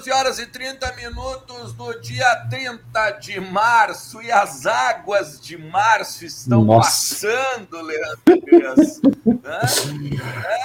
[0.00, 6.24] 12 horas e 30 minutos do dia 30 de março e as águas de março
[6.24, 6.88] estão Nossa.
[6.88, 8.22] passando, Leandro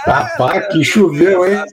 [0.06, 1.66] é, Rapaz, que choveu, hein?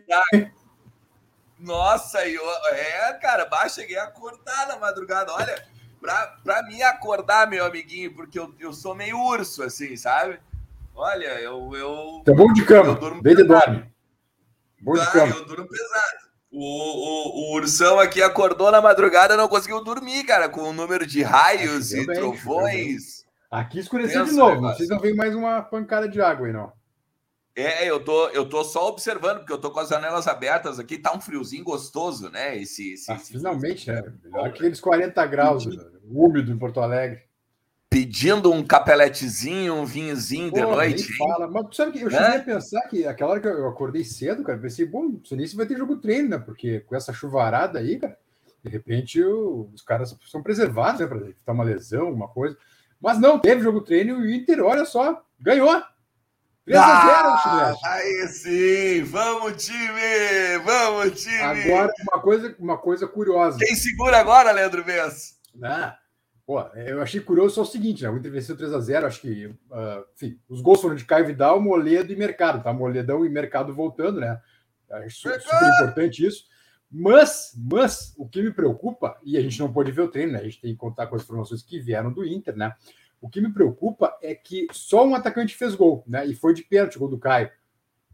[1.60, 5.32] Nossa, eu, é, cara, cheguei a acordar na madrugada.
[5.32, 5.64] Olha,
[6.00, 10.40] pra, pra mim acordar, meu amiguinho, porque eu, eu sou meio urso, assim, sabe?
[10.96, 11.70] Olha, eu.
[11.76, 13.88] eu tá bom de cama, eu durmo bem de dorme.
[14.80, 15.36] Bom de ah, cama.
[15.36, 16.21] Eu durmo pesado.
[16.52, 21.06] O, o, o, Ursão aqui acordou na madrugada não conseguiu dormir, cara, com o número
[21.06, 23.24] de raios e bem, trovões.
[23.50, 24.60] Aqui escureceu de novo.
[24.60, 26.70] Vocês não veem mais uma pancada de água aí, não.
[27.56, 30.98] É, eu tô, eu tô só observando, porque eu tô com as janelas abertas aqui,
[30.98, 32.56] tá um friozinho gostoso, né?
[32.58, 34.02] Esse, esse, ah, esse finalmente, né?
[34.44, 35.66] Aqueles 40 graus,
[36.04, 37.31] úmido em Porto Alegre
[37.92, 41.16] pedindo um capeletezinho, um vinhozinho Pô, de noite.
[41.16, 41.46] Fala.
[41.46, 42.36] Mas sabe que eu cheguei é?
[42.36, 45.66] a pensar que aquela hora que eu acordei cedo, cara, pensei, bom, isso início vai
[45.66, 46.38] ter jogo treino, né?
[46.38, 48.18] Porque com essa chuvarada aí, cara,
[48.64, 51.06] de repente os caras são preservados, né?
[51.06, 52.56] Para evitar uma lesão, uma coisa.
[53.00, 55.82] Mas não, teve jogo treino e o Inter, olha só, ganhou.
[56.64, 61.42] 3 ah, 0 Aí sim, vamos time, vamos time.
[61.42, 63.58] Agora uma coisa, uma coisa curiosa.
[63.58, 65.40] Quem segura agora, Leandro Bess?
[65.60, 65.96] Ah,
[66.52, 68.10] Pô, eu achei curioso só o seguinte, né?
[68.10, 72.12] O Inter venceu 3x0, acho que, uh, enfim, os gols foram de Caio Vidal, Moledo
[72.12, 72.70] e Mercado, tá?
[72.74, 74.38] Moledão e Mercado voltando, né?
[74.90, 75.40] Acho super
[75.76, 76.44] importante isso.
[76.90, 80.40] Mas, mas, o que me preocupa, e a gente não pode ver o treino, né?
[80.40, 82.74] A gente tem que contar com as informações que vieram do Inter, né?
[83.18, 86.26] O que me preocupa é que só um atacante fez gol, né?
[86.26, 87.50] E foi de pênalti, gol do Caio.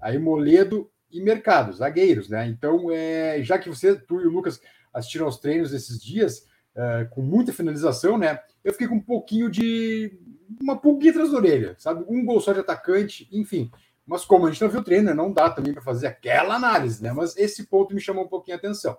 [0.01, 2.47] Aí Moledo e Mercado, zagueiros, né?
[2.47, 4.61] Então, é, já que você, tu e o Lucas
[4.95, 6.47] assistiram aos treinos esses dias,
[6.79, 8.41] é, com muita finalização, né?
[8.63, 10.17] Eu fiquei com um pouquinho de
[10.61, 12.05] uma pulguinha atrás da orelha, sabe?
[12.09, 13.71] Um gol só de atacante, enfim.
[14.07, 17.03] Mas como a gente não viu o treino, não dá também para fazer aquela análise,
[17.03, 17.13] né?
[17.13, 18.97] Mas esse ponto me chamou um pouquinho a atenção.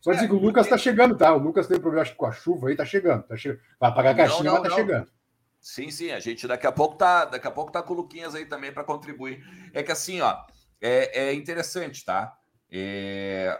[0.00, 1.34] Só dizer é, que o Lucas está chegando, tá?
[1.34, 3.24] O Lucas tem problema acho, com a chuva aí, tá chegando.
[3.24, 3.60] Tá chegando.
[3.78, 4.76] Vai apagar a caixinha, não, não, mas tá não.
[4.76, 5.10] chegando.
[5.60, 8.34] Sim, sim, a gente daqui a pouco tá, daqui a pouco tá com o Luquinhas
[8.34, 9.44] aí também para contribuir.
[9.74, 10.44] É que assim, ó,
[10.80, 12.36] é, é interessante, tá?
[12.70, 13.58] É,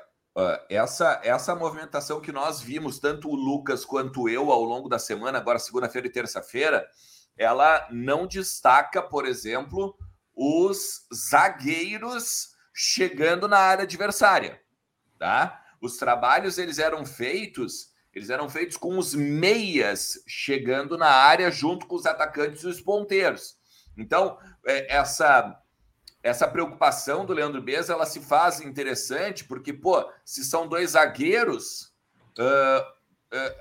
[0.69, 5.39] Essa, essa movimentação que nós vimos, tanto o Lucas quanto eu, ao longo da semana,
[5.39, 6.87] agora segunda-feira e terça-feira,
[7.39, 9.97] ela não destaca, por exemplo,
[10.35, 14.61] os zagueiros chegando na área adversária,
[15.19, 15.63] tá?
[15.81, 21.87] Os trabalhos eles eram feitos, eles eram feitos com os meias chegando na área junto
[21.87, 23.57] com os atacantes e os ponteiros.
[23.97, 25.59] Então, é, essa
[26.27, 31.93] essa preocupação do Leandro Beza ela se faz interessante porque, pô, se são dois zagueiros,
[32.39, 32.83] uh,
[33.33, 33.55] uh,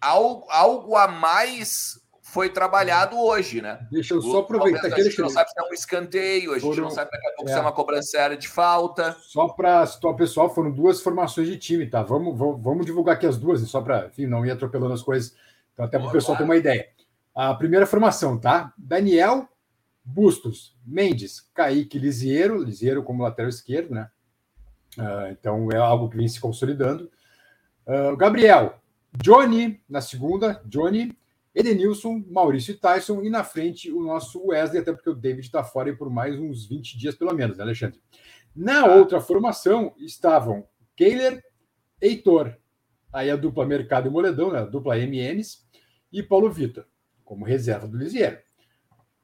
[0.00, 3.86] algo, algo a mais foi trabalhado hoje, né?
[3.90, 6.74] Deixa eu só aproveitar que a gente não sabe se é um escanteio, a gente
[6.74, 6.84] foram...
[6.84, 7.52] não sabe daqui a pouco é.
[7.52, 9.16] se é uma cobrança área de falta.
[9.20, 12.02] Só para situar o pessoal, foram duas formações de time, tá?
[12.02, 15.34] Vamos, vamos, vamos divulgar aqui as duas, só para não ir atropelando as coisas,
[15.72, 16.88] então, até para o pessoal ter uma ideia.
[17.34, 18.72] A primeira formação, tá?
[18.76, 19.48] Daniel,
[20.04, 24.10] Bustos, Mendes, Kaique, Lisiero, Lisiero como lateral esquerdo, né?
[24.98, 27.10] Uh, então é algo que vem se consolidando.
[27.86, 28.80] Uh, Gabriel,
[29.22, 31.16] Johnny na segunda, Johnny,
[31.54, 35.64] Edenilson, Maurício e Tyson, e na frente o nosso Wesley, até porque o David está
[35.64, 38.00] fora por mais uns 20 dias, pelo menos, né, Alexandre?
[38.54, 40.66] Na outra formação estavam
[40.96, 41.44] Keiler,
[42.00, 42.56] Heitor,
[43.12, 45.66] aí a dupla Mercado e Moledão, né, a dupla MMs,
[46.12, 46.86] e Paulo Vitor,
[47.24, 48.38] como reserva do Lisiero.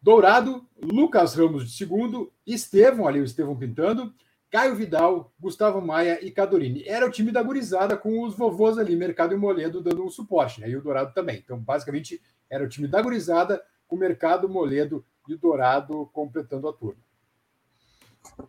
[0.06, 4.14] Dourado, Lucas Ramos de segundo, Estevão, ali o Estevão pintando,
[4.48, 6.86] Caio Vidal, Gustavo Maia e Cadorini.
[6.86, 10.60] Era o time da gurizada com os vovôs ali, Mercado e Moledo dando um suporte,
[10.60, 10.70] né?
[10.70, 11.42] E o Dourado também.
[11.44, 16.68] Então, basicamente, era o time da gurizada com o Mercado, Moledo e o Dourado completando
[16.68, 17.02] a turma.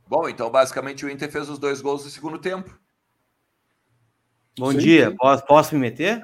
[0.07, 2.79] Bom, então basicamente o Inter fez os dois gols no segundo tempo.
[4.59, 5.15] Bom sim, dia.
[5.17, 6.21] Posso, posso me meter?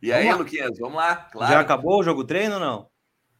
[0.00, 1.16] E aí, Luquinhas, vamos lá.
[1.30, 1.52] Claro.
[1.52, 2.90] Já acabou o jogo treino ou não?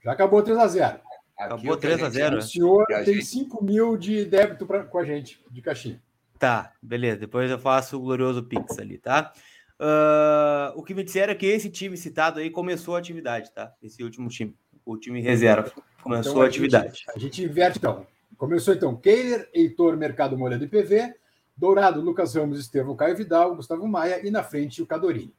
[0.05, 1.12] Já acabou 3 a 0
[1.45, 3.25] Acabou 3 a 0 O senhor tem gente...
[3.25, 6.01] 5 mil de débito pra, com a gente, de caixinha.
[6.39, 7.19] Tá, beleza.
[7.21, 9.33] Depois eu faço o glorioso Pix ali, tá?
[9.81, 13.73] Uh, o que me disseram é que esse time citado aí começou a atividade, tá?
[13.83, 14.55] Esse último time,
[14.85, 15.73] o time reserva,
[16.03, 16.99] começou então, a, a, atividade.
[16.99, 18.07] Gente, a gente inverte então.
[18.37, 21.15] Começou então Keiler, Heitor, Mercado Moledo e PV,
[21.57, 25.35] Dourado, Lucas Ramos, Estevão, Caio Vidal, Gustavo Maia e na frente o Cadorini.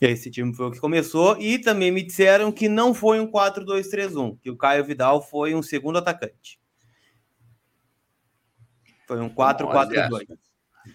[0.00, 1.40] Esse time foi o que começou.
[1.40, 5.62] E também me disseram que não foi um 4-2-3-1, que o Caio Vidal foi um
[5.62, 6.60] segundo atacante.
[9.06, 10.38] Foi um 4-4-2.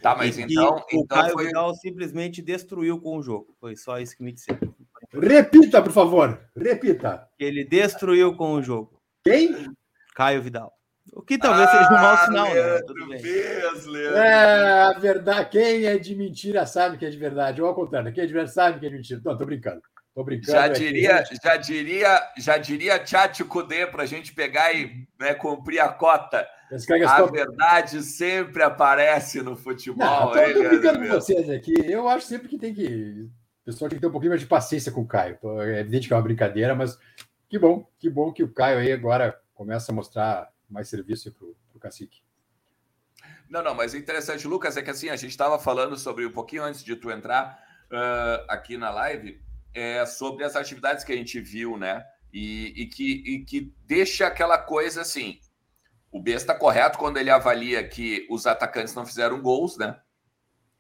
[0.02, 0.76] Tá, mas e então.
[0.76, 1.46] O então Caio foi...
[1.48, 3.56] Vidal simplesmente destruiu com o jogo.
[3.60, 4.74] Foi só isso que me disseram.
[5.12, 6.40] Repita, por favor.
[6.56, 7.28] Repita.
[7.40, 9.00] Ele destruiu com o jogo.
[9.24, 9.72] Quem?
[10.16, 10.74] Caio Vidal.
[11.16, 12.54] O que talvez ah, seja um mau sinal, né?
[12.54, 12.82] Leandro, né?
[12.88, 13.22] Tudo bem.
[13.22, 14.18] Leandro.
[14.18, 17.62] É, a verdade, quem é de mentira sabe que é de verdade.
[17.62, 19.22] Ou ao contrário, quem é de verdade sabe que é de mentira.
[19.24, 19.82] Não, tô brincando.
[20.16, 20.52] Tô brincando.
[20.52, 21.36] Já diria, é que...
[21.44, 26.48] já diria, já diria Tchatcho Kudê para a gente pegar e né, cumprir a cota.
[26.72, 30.08] A verdade sempre aparece no futebol.
[30.08, 31.74] Não, tô, tô brincando com vocês aqui.
[31.86, 33.30] Eu acho sempre que tem que.
[33.62, 35.38] O pessoal tem que ter um pouquinho mais de paciência com o Caio.
[35.62, 36.98] É evidente que é uma brincadeira, mas
[37.48, 41.48] que bom, que bom que o Caio aí agora começa a mostrar mais serviço para
[41.48, 42.22] o cacique.
[43.50, 46.64] Não, não, mas interessante, Lucas, é que assim, a gente estava falando sobre um pouquinho
[46.64, 49.42] antes de tu entrar uh, aqui na live,
[49.74, 52.04] é, sobre as atividades que a gente viu, né?
[52.34, 55.40] E, e, que, e que deixa aquela coisa assim.
[56.12, 60.00] O B está correto quando ele avalia que os atacantes não fizeram gols, né?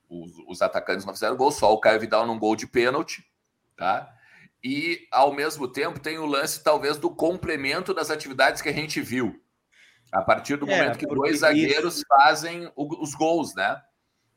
[0.09, 3.23] Os, os atacantes não fizeram gols, só o Caio Vidal num gol de pênalti,
[3.77, 4.11] tá?
[4.63, 9.01] E, ao mesmo tempo, tem o lance, talvez, do complemento das atividades que a gente
[9.01, 9.42] viu.
[10.13, 12.05] A partir do é, momento que dois zagueiros isso...
[12.07, 13.81] fazem os gols, né?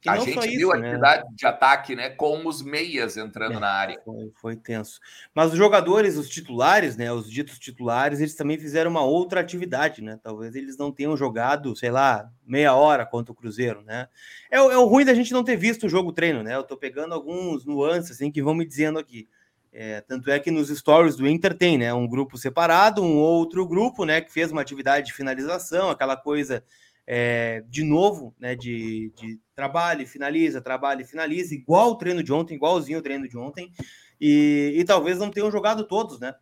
[0.07, 0.89] E a gente viu a né?
[0.89, 1.31] atividade né?
[1.35, 4.01] de ataque, né, com os meias entrando é, na área.
[4.05, 5.01] Foi, foi, tenso.
[5.35, 10.03] Mas os jogadores, os titulares, né, os ditos titulares, eles também fizeram uma outra atividade,
[10.03, 10.19] né?
[10.23, 14.09] Talvez eles não tenham jogado, sei lá, meia hora contra o Cruzeiro, né?
[14.49, 16.55] É, é o ruim da gente não ter visto o jogo treino, né?
[16.55, 19.29] Eu tô pegando alguns nuances assim que vão me dizendo aqui.
[19.79, 21.93] É, tanto é que nos stories do Inter tem, né?
[21.93, 24.23] Um grupo separado, um outro grupo, né?
[24.23, 26.65] Que fez uma atividade de finalização, aquela coisa
[27.07, 28.55] é, de novo, né?
[28.57, 33.37] De, de trabalho, finaliza, trabalho, finaliza, igual o treino de ontem, igualzinho o treino de
[33.37, 33.71] ontem,
[34.19, 36.35] e, e talvez não tenham jogado todos, né?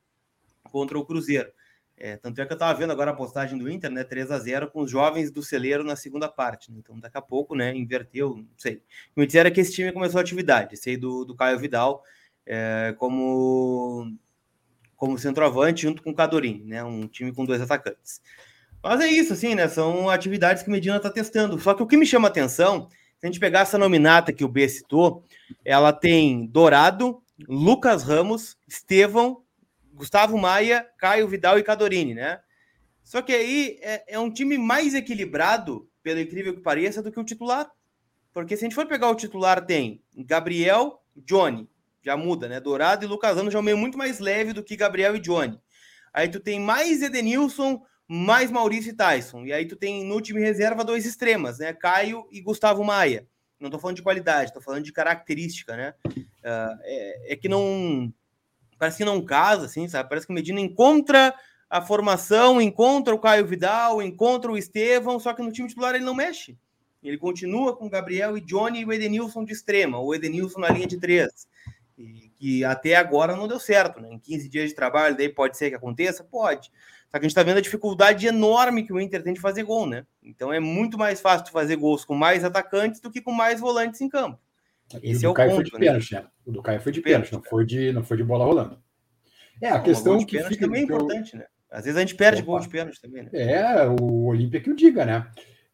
[0.70, 1.50] Contra o Cruzeiro.
[1.96, 4.04] É, tanto é que eu estava vendo agora a postagem do Inter, né?
[4.04, 6.70] 3 a 0 com os jovens do celeiro na segunda parte.
[6.70, 6.78] Né?
[6.78, 7.75] Então, daqui a pouco, né?
[7.75, 8.80] Inverteu, não sei.
[9.16, 10.76] Me disseram que esse time começou a atividade.
[10.76, 12.04] Sei do, do Caio Vidal
[12.46, 14.12] é, como,
[14.96, 16.82] como centroavante junto com o Cadorim, né?
[16.85, 18.20] Um time com dois atacantes.
[18.82, 19.67] Mas é isso, assim, né?
[19.67, 21.58] São atividades que o Medina está testando.
[21.58, 22.88] Só que o que me chama atenção,
[23.19, 25.25] se a gente pegar essa nominata que o B citou,
[25.64, 29.43] ela tem Dourado, Lucas Ramos, Estevão,
[29.93, 32.40] Gustavo Maia, Caio Vidal e Cadorini, né?
[33.02, 37.20] Só que aí é, é, um time mais equilibrado, pelo incrível que pareça, do que
[37.20, 37.70] o titular.
[38.32, 41.69] Porque se a gente for pegar o titular, tem Gabriel, Johnny,
[42.04, 42.60] já muda, né?
[42.60, 45.20] Dourado e Lucas Ramos já é um meio muito mais leve do que Gabriel e
[45.20, 45.58] Johnny.
[46.12, 49.44] Aí tu tem mais Edenilson, mais Maurício e Tyson.
[49.44, 51.72] E aí tu tem no time reserva dois extremas, né?
[51.72, 53.26] Caio e Gustavo Maia.
[53.58, 55.94] Não tô falando de qualidade, tô falando de característica, né?
[56.06, 58.12] Uh, é, é, que não.
[58.78, 60.08] Parece que não casa, assim, sabe?
[60.08, 61.34] Parece que o Medina encontra
[61.70, 66.04] a formação, encontra o Caio Vidal, encontra o Estevão, só que no time titular ele
[66.04, 66.58] não mexe.
[67.02, 70.87] Ele continua com Gabriel e Johnny e o Edenilson de extrema, o Edenilson na linha
[70.87, 71.46] de três.
[71.96, 74.12] E que até agora não deu certo, né?
[74.12, 76.24] Em 15 dias de trabalho, daí pode ser que aconteça?
[76.24, 76.70] Pode.
[77.10, 79.62] Só que a gente está vendo a dificuldade enorme que o Inter tem de fazer
[79.62, 80.04] gol, né?
[80.22, 84.00] Então é muito mais fácil fazer gols com mais atacantes do que com mais volantes
[84.00, 84.38] em campo.
[85.02, 85.78] Esse é o Caio ponto, foi de né?
[85.78, 86.26] pênalti, né?
[86.44, 88.82] O do Caio foi de pênalti, não foi de, não foi de bola rolando.
[89.62, 91.40] É, a não, questão que fica também é importante, eu...
[91.40, 91.46] né?
[91.70, 92.52] Às vezes a gente perde Opa.
[92.52, 93.30] gol de pênalti também, né?
[93.32, 95.26] É, o Olímpia que o diga, né?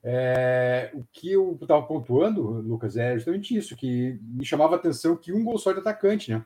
[0.03, 5.17] É, o que eu estava pontuando, Lucas, é justamente isso, que me chamava a atenção
[5.17, 6.45] que um gol só de atacante, né?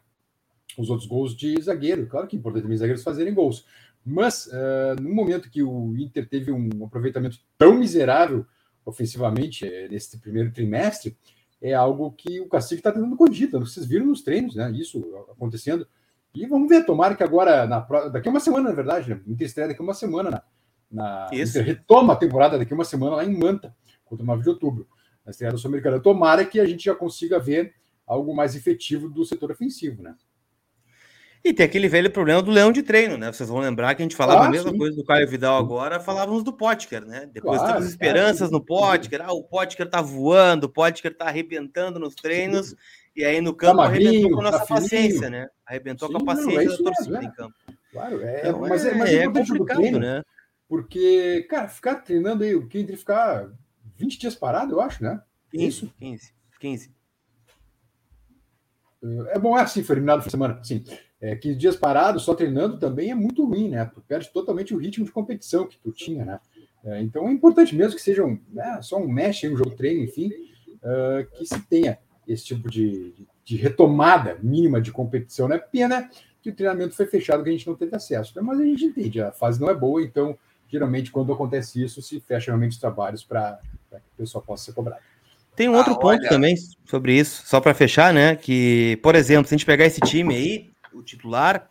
[0.76, 2.06] Os outros gols de zagueiro.
[2.06, 3.64] Claro que é importante também zagueiros fazerem gols.
[4.04, 8.44] Mas, uh, no momento que o Inter teve um aproveitamento tão miserável
[8.84, 11.16] ofensivamente é, nesse primeiro trimestre,
[11.62, 13.50] é algo que o Cacique está tentando corrigir.
[13.50, 14.70] Vocês viram nos treinos, né?
[14.72, 15.86] Isso acontecendo.
[16.34, 19.20] E vamos ver, tomara que agora, na, daqui a uma semana, na verdade, né?
[19.26, 20.42] Inter estreia daqui a uma semana na,
[20.94, 21.28] na,
[21.62, 23.74] retoma a temporada daqui uma semana lá em Manta,
[24.04, 24.86] contra o 9 de outubro,
[25.24, 26.00] na estreia da Sul-Americana.
[26.00, 27.74] Tomara que a gente já consiga ver
[28.06, 30.14] algo mais efetivo do setor ofensivo, né?
[31.44, 33.30] E tem aquele velho problema do leão de treino, né?
[33.30, 34.78] Vocês vão lembrar que a gente falava ah, a mesma sim.
[34.78, 37.28] coisa do Caio Vidal agora, falávamos do Potker, né?
[37.30, 41.98] Depois claro, temos esperanças no Potker, ah, o Potker tá voando, o Potker tá arrebentando
[41.98, 42.76] nos treinos, sim.
[43.14, 45.46] e aí no tá campo tá arrebentou com a nossa tá paciência, né?
[45.66, 47.54] Arrebentou sim, com a paciência não, é da torcida mesmo, em campo.
[47.92, 50.22] Claro, é, então, mas é, mas é, é complicado, treino, né?
[50.68, 53.50] Porque, cara, ficar treinando aí, o que entre ficar
[53.96, 55.22] 20 dias parado, eu acho, né?
[55.50, 55.94] 15, Isso.
[55.98, 56.94] 15, 15.
[59.28, 60.82] É bom, é assim, foi eliminado por semana, sim.
[61.20, 63.84] É, 15 dias parado, só treinando também é muito ruim, né?
[63.84, 66.40] Tu perde totalmente o ritmo de competição que tu tinha, né?
[66.84, 70.04] É, então é importante mesmo que seja um, né, só um mesh, um jogo treino,
[70.04, 70.30] enfim,
[70.82, 75.58] uh, que se tenha esse tipo de, de, de, retomada mínima de competição, né?
[75.58, 76.10] Pena
[76.42, 78.42] que o treinamento foi fechado, que a gente não teve acesso, né?
[78.42, 80.36] mas a gente entende, a fase não é boa, então
[80.74, 84.72] geralmente, quando acontece isso, se fecha realmente os trabalhos para que o pessoal possa ser
[84.72, 85.00] cobrado.
[85.54, 86.28] Tem um outro ah, ponto olha...
[86.28, 88.34] também sobre isso, só para fechar, né?
[88.34, 91.70] Que, por exemplo, se a gente pegar esse time aí, o titular,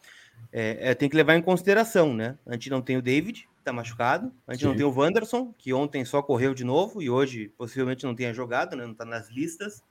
[0.54, 2.38] é, é, tem que levar em consideração, né?
[2.46, 4.32] A gente não tem o David, tá machucado.
[4.48, 4.68] A gente Sim.
[4.68, 8.34] não tem o Wanderson, que ontem só correu de novo e hoje possivelmente não tenha
[8.34, 8.86] jogado, né?
[8.86, 9.84] Não tá nas listas.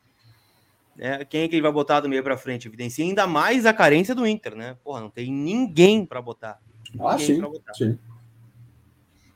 [0.99, 2.66] É, quem é que ele vai botar do meio para frente?
[2.66, 4.78] Evidencia ainda mais a carência do Inter, né?
[4.83, 6.59] Porra, não tem ninguém para botar.
[6.99, 7.75] Ah, sim, botar.
[7.75, 7.99] sim.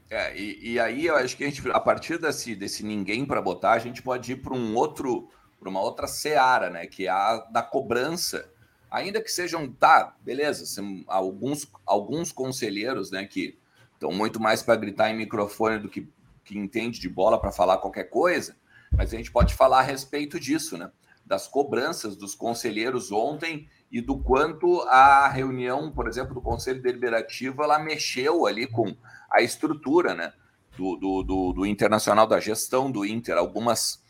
[0.09, 3.43] É, e, e, aí eu acho que a gente, a partir desse, desse ninguém para
[3.43, 6.87] botar, a gente pode ir para um outro, para uma outra seara, né?
[6.87, 8.49] Que é a da cobrança.
[8.91, 10.65] Ainda que sejam, tá, beleza,
[11.09, 13.59] alguns, alguns conselheiros, né, que
[13.93, 16.09] estão muito mais para gritar em microfone do que,
[16.45, 18.57] que entende de bola para falar qualquer coisa,
[18.93, 20.91] mas a gente pode falar a respeito disso, né?
[21.25, 27.63] Das cobranças dos conselheiros ontem e do quanto a reunião, por exemplo, do Conselho Deliberativo,
[27.63, 28.97] ela mexeu ali com
[29.31, 30.33] a estrutura, né?
[30.77, 34.05] Do, do, do, do Internacional, da gestão do Inter, algumas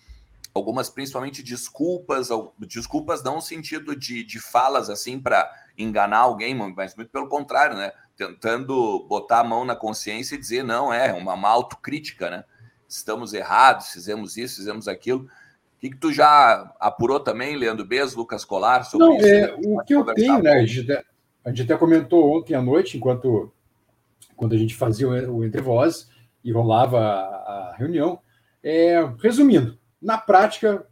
[0.52, 2.28] algumas principalmente desculpas,
[2.58, 7.76] desculpas não no sentido de, de falas assim para enganar alguém, mas muito pelo contrário,
[7.76, 7.92] né?
[8.16, 12.44] tentando botar a mão na consciência e dizer, não, é uma, uma autocrítica, né?
[12.88, 15.28] Estamos errados, fizemos isso, fizemos aquilo.
[15.86, 19.26] Que, que tu já apurou também, Leandro Bez, Lucas Colar, sobre não, isso?
[19.26, 20.52] É, o que eu tenho, né?
[20.52, 21.04] A gente, até,
[21.44, 23.52] a gente até comentou ontem à noite, enquanto
[24.34, 26.10] quando a gente fazia o, o Entre Voz
[26.44, 28.18] e rolava a, a reunião.
[28.62, 30.86] É, resumindo, na prática,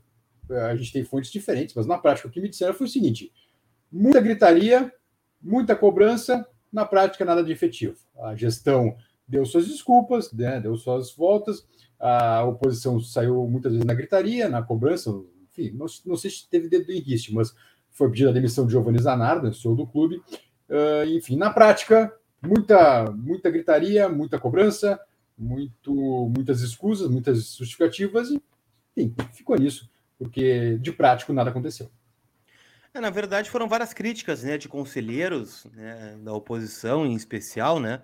[0.50, 3.32] a gente tem fontes diferentes, mas na prática o que me disseram foi o seguinte:
[3.90, 4.92] muita gritaria,
[5.42, 7.96] muita cobrança, na prática, nada de efetivo.
[8.22, 11.66] A gestão deu suas desculpas, né, deu suas voltas,
[11.98, 15.10] a oposição saiu muitas vezes na gritaria, na cobrança,
[15.50, 17.54] enfim, não, não sei se teve dedo em riste, mas
[17.90, 20.16] foi pedida a demissão de Giovanni Zanardo, CEO do clube.
[20.68, 22.12] Uh, enfim, na prática,
[22.42, 25.00] muita, muita gritaria, muita cobrança,
[25.38, 28.42] muito, muitas escusas, muitas justificativas, e
[28.96, 29.88] enfim, ficou nisso,
[30.18, 31.90] porque de prático nada aconteceu.
[32.92, 38.00] É, na verdade, foram várias críticas né, de conselheiros né, da oposição, em especial, né?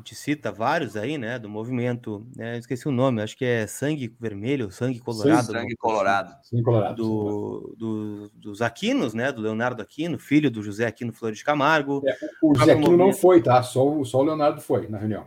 [0.00, 1.38] Gente cita vários aí, né?
[1.38, 5.44] Do movimento, né, esqueci o nome, acho que é Sangue Vermelho, Sangue Colorado.
[5.44, 6.34] Sangue, sangue Colorado.
[6.42, 6.96] Sangue Colorado.
[6.96, 9.30] Do, do, dos Aquinos, né?
[9.30, 12.00] Do Leonardo Aquino, filho do José Aquino Flores de Camargo.
[12.06, 13.06] É, o José Aquino movimento...
[13.06, 13.62] não foi, tá?
[13.62, 15.26] Só, só o Leonardo foi na reunião.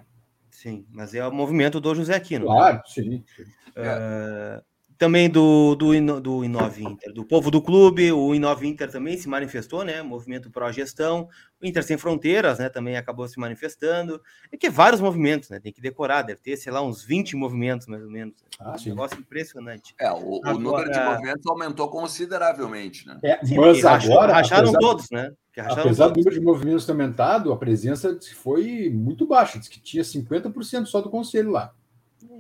[0.50, 2.48] Sim, mas é o movimento do José Aquino.
[2.48, 2.82] Claro, né?
[2.88, 3.24] sim.
[3.36, 3.44] sim.
[3.78, 9.18] Uh, também do, do, do Inove Inter, do povo do clube, o Inove Inter também
[9.18, 10.02] se manifestou, né?
[10.02, 11.28] Movimento pró-gestão,
[11.62, 12.70] o Inter Sem Fronteiras, né?
[12.70, 14.22] Também acabou se manifestando.
[14.52, 15.60] É que vários movimentos, né?
[15.60, 18.36] Tem que decorar, deve ter, sei lá, uns 20 movimentos mais ou menos.
[18.60, 19.96] Ah, um negócio impressionante.
[20.00, 23.20] É, o, agora, o, número de movimentos aumentou consideravelmente, né?
[23.24, 24.34] É, mas agora.
[24.34, 25.32] Racharam apesar, todos, né?
[25.56, 26.14] Racharam apesar todos.
[26.14, 30.86] do número de movimentos ter aumentado, a presença foi muito baixa, diz que tinha 50%
[30.86, 31.74] só do conselho lá.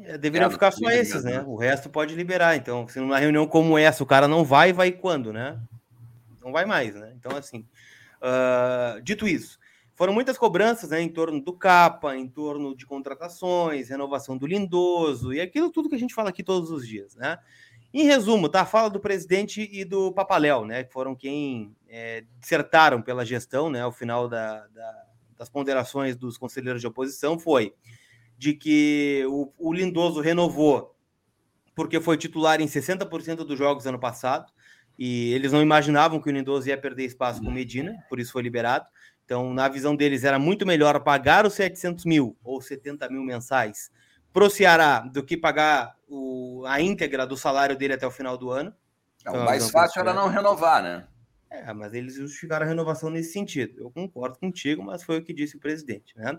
[0.03, 1.41] É, deveriam é, ficar só esses, né?
[1.45, 2.55] O resto pode liberar.
[2.55, 5.59] Então, se numa reunião como essa o cara não vai, vai quando, né?
[6.43, 7.13] Não vai mais, né?
[7.17, 7.65] Então, assim,
[8.21, 9.57] uh, dito isso,
[9.95, 15.33] foram muitas cobranças né, em torno do capa, em torno de contratações, renovação do Lindoso
[15.33, 17.37] e aquilo tudo que a gente fala aqui todos os dias, né?
[17.93, 18.65] Em resumo, tá?
[18.65, 20.83] Fala do presidente e do Papaléu, né?
[20.83, 23.81] Que foram quem é, dissertaram pela gestão, né?
[23.81, 25.05] Ao final da, da,
[25.37, 27.73] das ponderações dos conselheiros de oposição foi
[28.37, 30.93] de que o, o Lindoso renovou
[31.75, 34.51] porque foi titular em 60% dos jogos ano passado
[34.97, 38.43] e eles não imaginavam que o Lindoso ia perder espaço com Medina, por isso foi
[38.43, 38.85] liberado.
[39.25, 43.89] Então, na visão deles, era muito melhor pagar os 700 mil ou 70 mil mensais
[44.31, 48.37] para o Ceará do que pagar o, a íntegra do salário dele até o final
[48.37, 48.73] do ano.
[49.25, 51.07] É, o mais fácil era não renovar, né?
[51.49, 53.79] É, mas eles justificaram a renovação nesse sentido.
[53.79, 56.37] Eu concordo contigo, mas foi o que disse o presidente, né?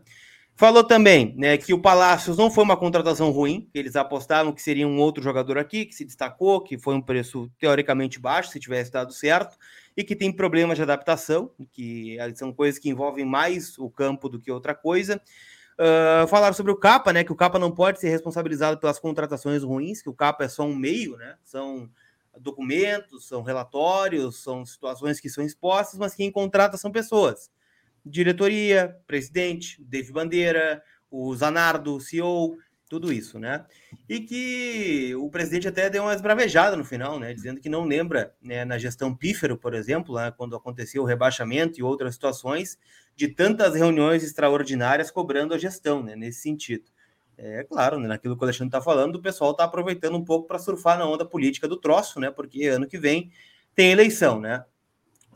[0.56, 4.86] Falou também né, que o Palácios não foi uma contratação ruim, eles apostavam que seria
[4.86, 8.92] um outro jogador aqui, que se destacou, que foi um preço teoricamente baixo, se tivesse
[8.92, 9.56] dado certo,
[9.96, 14.38] e que tem problemas de adaptação, que são coisas que envolvem mais o campo do
[14.38, 15.20] que outra coisa.
[15.72, 17.24] Uh, falaram sobre o Capa, né?
[17.24, 20.62] Que o Capa não pode ser responsabilizado pelas contratações ruins, que o Capa é só
[20.62, 21.34] um meio, né?
[21.42, 21.90] São
[22.38, 27.50] documentos, são relatórios, são situações que são expostas, mas quem contrata são pessoas
[28.04, 32.56] diretoria, presidente, Dave Bandeira, o Zanardo, CEO,
[32.88, 33.64] tudo isso, né?
[34.08, 37.32] E que o presidente até deu uma esbravejada no final, né?
[37.32, 41.78] Dizendo que não lembra, né, na gestão Pífero, por exemplo, né, quando aconteceu o rebaixamento
[41.78, 42.78] e outras situações,
[43.16, 46.14] de tantas reuniões extraordinárias cobrando a gestão, né?
[46.14, 46.84] Nesse sentido.
[47.36, 50.46] É claro, né, naquilo que o Alexandre está falando, o pessoal está aproveitando um pouco
[50.46, 52.30] para surfar na onda política do troço, né?
[52.30, 53.32] Porque ano que vem
[53.74, 54.64] tem eleição, né?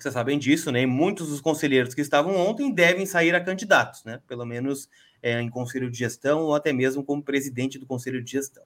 [0.02, 0.83] Vocês sabem disso, né?
[0.83, 4.21] E muitos dos conselheiros que estavam ontem devem sair a candidatos, né?
[4.26, 4.88] Pelo menos
[5.23, 8.64] é, em conselho de gestão ou até mesmo como presidente do conselho de gestão.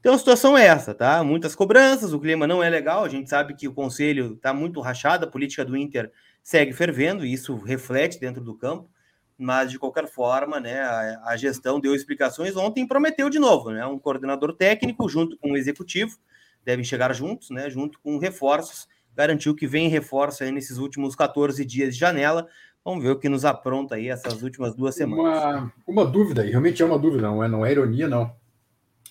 [0.00, 1.22] Então a situação é essa, tá?
[1.22, 4.80] Muitas cobranças, o clima não é legal, a gente sabe que o conselho está muito
[4.80, 6.10] rachado, a política do Inter
[6.42, 8.90] segue fervendo, e isso reflete dentro do campo.
[9.38, 13.84] mas de qualquer forma, né, a, a, gestão deu explicações ontem prometeu de novo, né,
[13.86, 16.18] um coordenador técnico junto com o executivo,
[16.64, 21.64] devem chegar juntos, né, junto com reforços, garantiu que vem reforço aí nesses últimos 14
[21.64, 22.48] dias de janela,
[22.84, 25.42] vamos ver o que nos apronta aí essas últimas duas semanas.
[25.42, 28.34] Uma, uma dúvida, e realmente é uma dúvida, não é, não é ironia, não,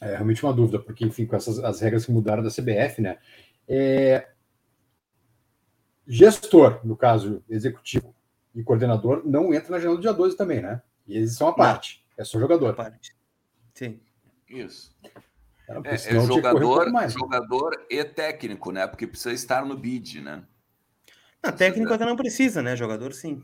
[0.02, 3.18] é realmente uma dúvida, porque, enfim, com essas as regras que mudaram da CBF, né,
[3.68, 4.28] é,
[6.08, 8.14] gestor, no caso, executivo,
[8.54, 10.82] e coordenador não entra na janela do dia 12 também, né?
[11.08, 12.04] E eles são a parte.
[12.18, 12.22] Não.
[12.22, 12.76] É só jogador.
[12.76, 13.16] Parte.
[13.74, 14.00] Sim.
[14.50, 14.94] Isso.
[15.84, 18.88] É, é jogador, um jogador e técnico, né?
[18.88, 20.44] Porque precisa estar no bid, né?
[21.44, 22.76] Não, técnico até não precisa, né?
[22.76, 23.44] Jogador sim.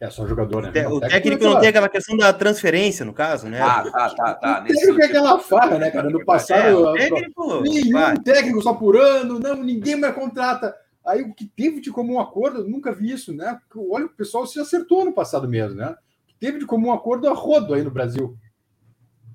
[0.00, 0.88] É só jogador, né?
[0.88, 3.60] O, técnico, não tem aquela questão da transferência, no caso, né?
[3.60, 4.60] Ah, tá, tá, tá.
[4.62, 6.08] O técnico é aquela farra, né, cara?
[6.08, 8.16] No passado, é, técnico, nenhum vai.
[8.18, 10.74] técnico só por ano, não, ninguém mais contrata.
[11.06, 13.58] Aí o que teve de comum acordo, nunca vi isso, né?
[13.90, 15.94] Olha, o pessoal se acertou no passado mesmo, né?
[16.38, 18.38] Teve de comum acordo a rodo aí no Brasil.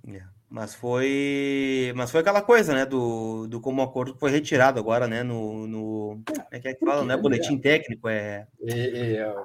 [0.08, 0.24] É,
[0.56, 2.86] mas foi, mas foi aquela coisa, né?
[2.86, 5.22] Do, do comum acordo que foi retirado agora, né?
[5.22, 7.18] No, no é que é que fala, né?
[7.18, 8.48] Boletim técnico é...
[8.62, 9.36] É, é,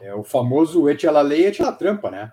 [0.00, 2.32] é, é o famoso et la lei, et la trampa, né?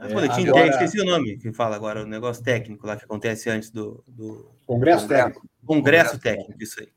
[0.00, 0.64] É, boletim agora...
[0.64, 4.02] técnico, esqueci o nome que fala agora, o negócio técnico lá que acontece antes do,
[4.08, 4.50] do...
[4.66, 5.48] Congresso técnico.
[5.64, 6.88] Congresso, Congresso técnico, isso aí.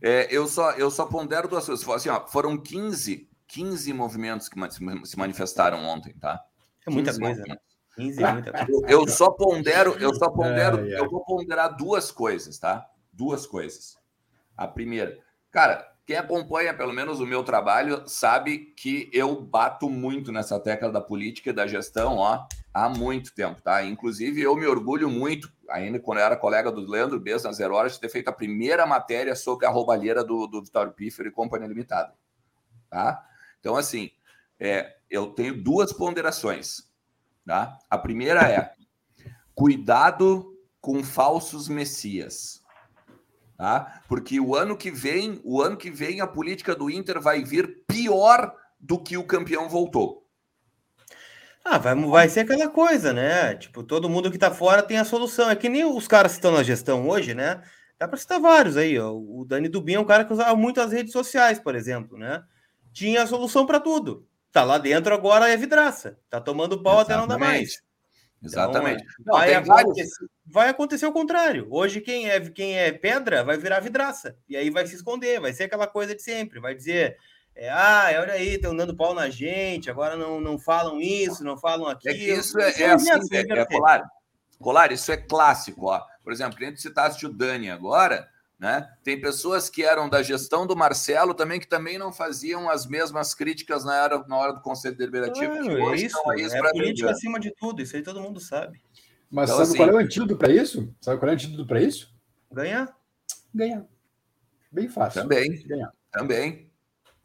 [0.00, 1.88] É, eu, só, eu só pondero duas coisas.
[1.88, 4.56] Assim, ó, foram 15, 15 movimentos que
[5.04, 6.40] se manifestaram ontem, tá?
[6.86, 7.56] É muita coisa, né?
[7.96, 8.86] 15 é muita coisa.
[8.88, 11.00] Eu, só pondero, eu só pondero, é, é.
[11.00, 12.86] eu vou ponderar duas coisas, tá?
[13.12, 13.98] Duas coisas.
[14.56, 15.18] A primeira,
[15.50, 20.90] cara, quem acompanha pelo menos o meu trabalho sabe que eu bato muito nessa tecla
[20.90, 23.84] da política e da gestão, ó, há muito tempo, tá?
[23.84, 27.74] Inclusive, eu me orgulho muito ainda quando eu era colega do Leandro Bez na Zero
[27.74, 31.32] Horas, de ter feito a primeira matéria sobre a roubalheira do, do Vitório Pífero e
[31.32, 32.12] Companhia Limitada.
[32.88, 33.24] Tá?
[33.60, 34.10] Então, assim,
[34.58, 36.89] é, eu tenho duas ponderações.
[37.50, 37.76] Tá?
[37.90, 38.70] A primeira é
[39.56, 42.62] cuidado com falsos messias.
[43.58, 44.02] Tá?
[44.06, 47.82] Porque o ano que vem, o ano que vem, a política do Inter vai vir
[47.88, 50.24] pior do que o campeão voltou.
[51.64, 53.56] Ah, vai, vai ser aquela coisa, né?
[53.56, 55.50] Tipo, todo mundo que tá fora tem a solução.
[55.50, 57.60] É que nem os caras que estão na gestão hoje, né?
[57.98, 59.12] Dá para citar vários aí, ó.
[59.12, 62.44] O Dani Dubin é um cara que usava muito as redes sociais, por exemplo, né?
[62.92, 64.29] Tinha a solução para tudo.
[64.52, 66.18] Tá lá dentro agora é vidraça.
[66.28, 67.12] Tá tomando pau Exatamente.
[67.12, 67.82] até não dá mais.
[68.42, 69.04] Exatamente.
[69.20, 71.68] Então, vai, acontecer, vai, acontecer, o contrário.
[71.70, 74.36] Hoje, quem é, quem é pedra vai virar vidraça.
[74.48, 76.58] E aí vai se esconder, vai ser aquela coisa de sempre.
[76.58, 77.18] Vai dizer,
[77.54, 81.58] é, ah, olha aí, estão dando pau na gente, agora não, não falam isso, não
[81.58, 82.14] falam aquilo.
[82.14, 84.10] É que isso é, é assim, assim, é, é, Colar,
[84.58, 86.02] Colar, isso é clássico, ó.
[86.24, 88.26] Por exemplo, a gente citasse o Dani agora,
[88.60, 88.86] né?
[89.02, 93.34] Tem pessoas que eram da gestão do Marcelo também que também não faziam as mesmas
[93.34, 95.50] críticas na hora, na hora do Conselho Deliberativo.
[95.50, 98.38] Claro, que hoje é isso, aí é política acima de tudo, isso aí todo mundo
[98.38, 98.78] sabe.
[99.30, 100.94] Mas então, sabe assim, qual é o antídoto para isso?
[101.00, 102.12] Sabe qual é o antídoto para isso?
[102.52, 102.94] Ganhar.
[103.54, 103.86] Ganhar.
[104.70, 105.22] Bem fácil.
[105.22, 105.66] Também.
[105.66, 105.92] Ganhar.
[106.12, 106.70] Também.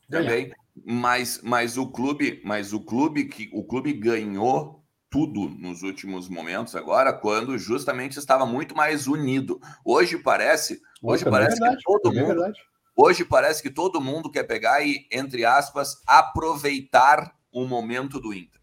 [0.09, 0.53] Também.
[0.85, 6.75] Mas, mas o clube, mas o clube que o clube ganhou tudo nos últimos momentos
[6.75, 9.59] agora, quando justamente estava muito mais unido.
[9.83, 12.51] Hoje parece, hoje é parece é que todo mundo, é
[12.95, 18.61] hoje parece que todo mundo quer pegar e entre aspas aproveitar o momento do Inter.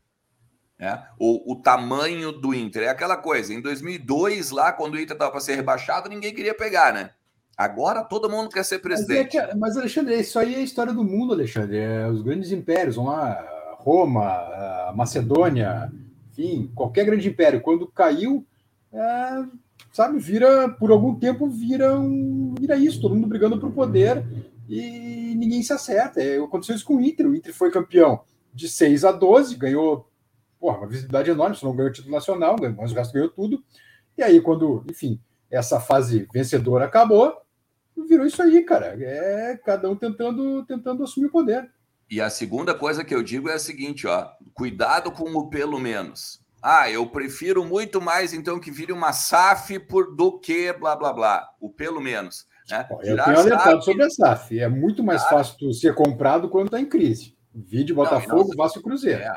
[0.78, 3.54] É, o, o tamanho do Inter é aquela coisa.
[3.54, 7.10] Em 2002, lá quando o Inter estava para ser rebaixado, ninguém queria pegar, né?
[7.56, 9.36] Agora todo mundo quer ser presidente.
[9.36, 11.78] Mas, é que, mas, Alexandre, isso aí é a história do mundo, Alexandre.
[11.78, 15.92] É, os grandes impérios, vão lá, Roma, Macedônia,
[16.30, 18.46] enfim, qualquer grande império, quando caiu,
[18.92, 19.44] é,
[19.92, 24.24] sabe, vira, por algum tempo, vira, um, vira isso, todo mundo brigando por poder
[24.68, 26.20] e ninguém se acerta.
[26.20, 27.26] É, aconteceu isso com o Inter.
[27.26, 30.08] O Inter foi campeão de 6 a 12, ganhou
[30.62, 33.64] porra, uma visibilidade enorme, só não ganhou o título nacional, mas o resto ganhou tudo.
[34.16, 37.36] E aí, quando, enfim, essa fase vencedora acabou,
[38.08, 38.96] virou isso aí, cara.
[39.00, 41.68] É cada um tentando, tentando assumir o poder.
[42.08, 45.80] E a segunda coisa que eu digo é a seguinte, ó, cuidado com o pelo
[45.80, 46.41] menos.
[46.62, 51.12] Ah, eu prefiro muito mais então que vire uma SAF por, do que blá blá
[51.12, 52.46] blá, o pelo menos.
[52.70, 52.86] Né?
[53.02, 54.58] Eu tenho alertado sobre a SAF.
[54.60, 55.38] É muito mais claro.
[55.38, 57.36] fácil tu ser comprado quando está em crise.
[57.52, 59.22] Vídeo Botafogo, não, Vasco Cruzeiro.
[59.22, 59.36] É.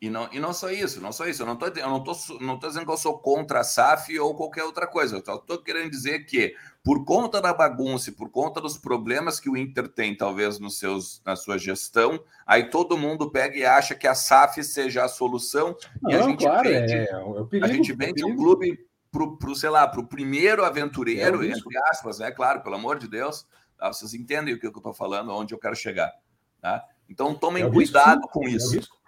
[0.00, 1.42] E não, e não só isso, não só isso.
[1.42, 4.34] Eu não estou não tô, não tô dizendo que eu sou contra a SAF ou
[4.36, 5.16] qualquer outra coisa.
[5.16, 9.56] Eu estou querendo dizer que, por conta da bagunça, por conta dos problemas que o
[9.56, 14.06] Inter tem, talvez, nos seus, na sua gestão, aí todo mundo pega e acha que
[14.06, 15.76] a SAF seja a solução.
[16.00, 18.78] Não, e a gente claro, vende, é, é perigo, a gente vende um clube
[19.10, 22.30] para o, sei lá, para o primeiro aventureiro, é entre aspas, né?
[22.30, 23.46] Claro, pelo amor de Deus.
[23.76, 23.92] Tá?
[23.92, 26.12] Vocês entendem o que eu estou falando, onde eu quero chegar.
[26.60, 26.84] Tá?
[27.08, 28.98] Então tomem é cuidado risco, com é isso.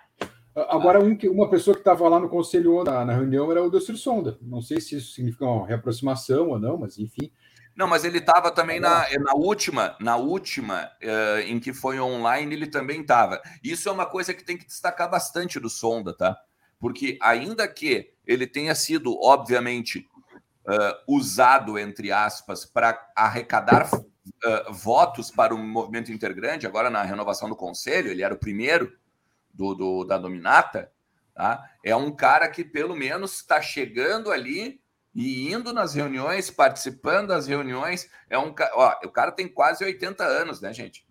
[0.54, 3.94] Agora, um, uma pessoa que estava lá no conselho na, na, reunião era o Dr.
[3.94, 4.37] Sonda.
[4.42, 7.30] Não sei se isso significa uma reaproximação ou não, mas enfim.
[7.81, 12.55] Não, mas ele estava também na, na última, na última uh, em que foi online,
[12.55, 13.40] ele também estava.
[13.64, 16.38] Isso é uma coisa que tem que destacar bastante do Sonda, tá?
[16.79, 20.07] Porque ainda que ele tenha sido, obviamente,
[20.66, 27.49] uh, usado, entre aspas, para arrecadar uh, votos para o movimento intergrande, agora na renovação
[27.49, 28.95] do conselho, ele era o primeiro
[29.55, 30.93] do, do da Dominata,
[31.35, 31.66] tá?
[31.83, 34.83] é um cara que pelo menos está chegando ali
[35.14, 38.09] e indo nas reuniões, participando das reuniões.
[38.29, 41.07] É um ó, o cara tem quase 80 anos, né, gente?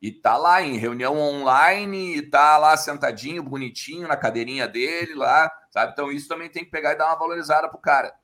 [0.00, 5.50] E tá lá em reunião online, e tá lá sentadinho, bonitinho, na cadeirinha dele lá,
[5.70, 5.92] sabe?
[5.92, 8.14] Então isso também tem que pegar e dar uma valorizada pro cara.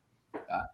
[0.46, 0.70] Tá?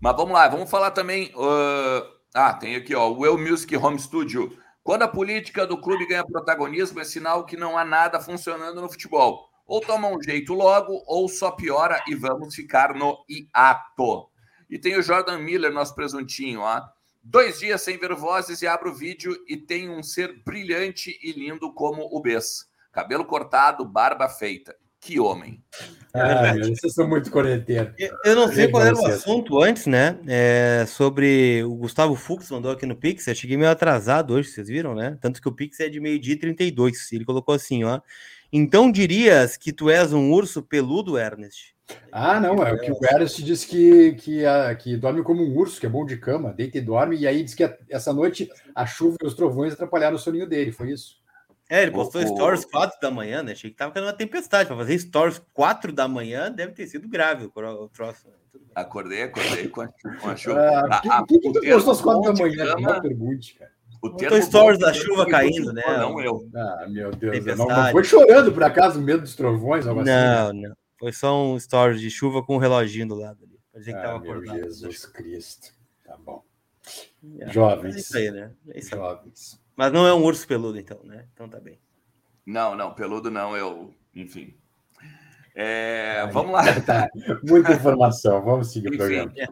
[0.00, 1.32] Mas vamos lá, vamos falar também.
[1.34, 2.18] Uh...
[2.34, 4.56] Ah, tem aqui, ó, o Well Music Home Studio.
[4.82, 8.88] Quando a política do clube ganha protagonismo, é sinal que não há nada funcionando no
[8.88, 9.47] futebol.
[9.68, 14.30] Ou toma um jeito logo, ou só piora e vamos ficar no hiato.
[14.70, 16.82] E tem o Jordan Miller, nosso presuntinho, ó.
[17.22, 21.32] Dois dias sem ver vozes e abro o vídeo e tem um ser brilhante e
[21.32, 22.66] lindo como o Bess.
[22.90, 24.74] Cabelo cortado, barba feita.
[25.00, 25.62] Que homem.
[26.12, 27.92] Ah, vocês são muito correteiros.
[28.24, 30.18] Eu não sei qual era o assunto antes, né?
[30.26, 33.26] É, sobre o Gustavo Fux mandou aqui no Pix.
[33.26, 35.16] Eu cheguei meio atrasado hoje, vocês viram, né?
[35.20, 37.12] Tanto que o Pix é de meio-dia e 32.
[37.12, 38.00] Ele colocou assim, ó.
[38.52, 41.74] Então dirias que tu és um urso peludo, Ernest?
[42.12, 45.56] Ah, não, é o que o Ernest disse que, que, a, que dorme como um
[45.56, 48.50] urso, que é bom de cama, deita e dorme, e aí disse que essa noite
[48.74, 51.16] a chuva e os trovões atrapalharam o soninho dele, foi isso?
[51.70, 53.52] É, ele postou o, stories 4 da manhã, né?
[53.52, 54.66] Achei que tava caindo uma tempestade.
[54.66, 58.26] Para fazer stories 4 da manhã deve ter sido grave o troço.
[58.26, 58.32] Né?
[58.74, 60.60] Acordei, acordei com a, com a chuva.
[60.90, 62.74] Ah, que, que, que postou às 4 da manhã?
[62.74, 63.70] Não pergunte, cara.
[64.02, 65.82] O termo stories da chuva caindo, né?
[65.86, 66.48] Não eu.
[66.54, 67.44] Ah, meu Deus.
[67.56, 69.84] Não, não, foi chorando, por acaso, medo dos trovões?
[69.84, 70.76] Não, assim, não.
[70.98, 73.58] Foi só um stories de chuva com um reloginho do lado ali.
[73.72, 74.58] Parecia que ah, tava acordado.
[74.58, 75.72] Jesus Cristo.
[76.04, 76.42] Tá bom.
[77.40, 77.96] É, Jovens.
[77.96, 78.52] É isso aí, né?
[78.68, 79.00] É isso aí.
[79.00, 79.60] Jovens.
[79.76, 81.26] Mas não é um urso peludo, então, né?
[81.32, 81.78] Então tá bem.
[82.44, 84.54] Não, não, peludo não, eu, enfim.
[85.54, 86.62] É, vamos lá.
[86.86, 87.08] Tá.
[87.42, 89.32] Muita informação, vamos seguir o programa.
[89.36, 89.46] É.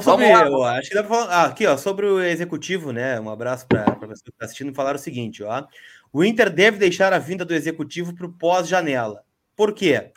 [0.00, 0.78] Vamos sobre, vamos lá.
[0.78, 3.20] acho que dá para falar, ah, aqui, ó, sobre o executivo, né?
[3.20, 5.66] Um abraço para a pessoa que está assistindo falar o seguinte, ó.
[6.12, 9.22] O Inter deve deixar a vinda do executivo para o pós-janela.
[9.54, 10.12] Por quê?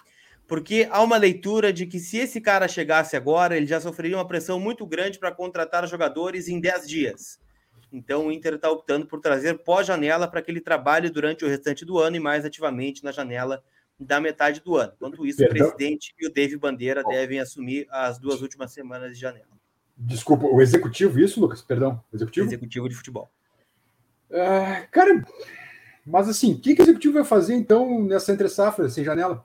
[0.47, 4.27] Porque há uma leitura de que se esse cara chegasse agora, ele já sofreria uma
[4.27, 7.39] pressão muito grande para contratar jogadores em 10 dias.
[7.91, 11.85] Então o Inter está optando por trazer pós-janela para que ele trabalhe durante o restante
[11.85, 13.63] do ano e mais ativamente na janela
[13.99, 14.93] da metade do ano.
[14.95, 15.67] Enquanto isso, Perdão.
[15.67, 19.56] o presidente e o David Bandeira devem assumir as duas últimas semanas de janela.
[19.97, 21.61] Desculpa, o executivo, isso, Lucas?
[21.61, 22.47] Perdão, executivo?
[22.47, 23.31] Executivo de futebol.
[24.29, 25.25] É, cara,
[26.05, 29.43] mas assim, o que, que o executivo vai fazer então nessa entre safra, sem janela?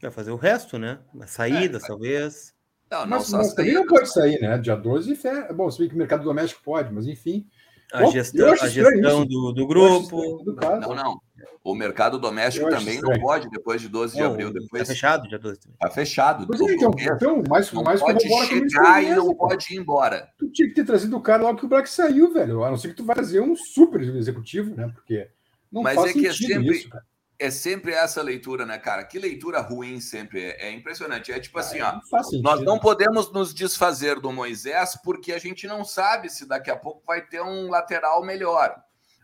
[0.00, 1.00] Vai fazer o resto, né?
[1.26, 2.54] Saída, é, talvez.
[2.90, 4.56] Não, não mas, mas também não pode sair, né?
[4.58, 5.52] Dia 12, fé.
[5.52, 7.46] Bom, se bem que o mercado doméstico pode, mas enfim.
[7.92, 10.44] A Bom, gestão, a gestão do, do, grupo.
[10.80, 11.20] Não, não.
[11.62, 14.52] O mercado doméstico também não pode depois de 12 de não, abril.
[14.52, 14.82] Depois...
[14.82, 16.46] Tá fechado dia 12 Tá fechado.
[16.46, 20.28] Pois é, então, então, mais, não mais pode chegar e não pode ir embora.
[20.38, 22.64] Tu tinha que ter trazido o cara logo que o Black saiu, velho.
[22.64, 24.90] A não ser que tu vai trazer um super executivo, né?
[24.94, 25.28] Porque
[25.70, 27.04] não Mas faz é que é sempre, isso, cara
[27.38, 29.04] é sempre essa leitura, né, cara?
[29.04, 31.30] Que leitura ruim sempre é, é impressionante.
[31.30, 32.00] É tipo ah, assim, ó,
[32.42, 36.76] nós não podemos nos desfazer do Moisés porque a gente não sabe se daqui a
[36.76, 38.74] pouco vai ter um lateral melhor.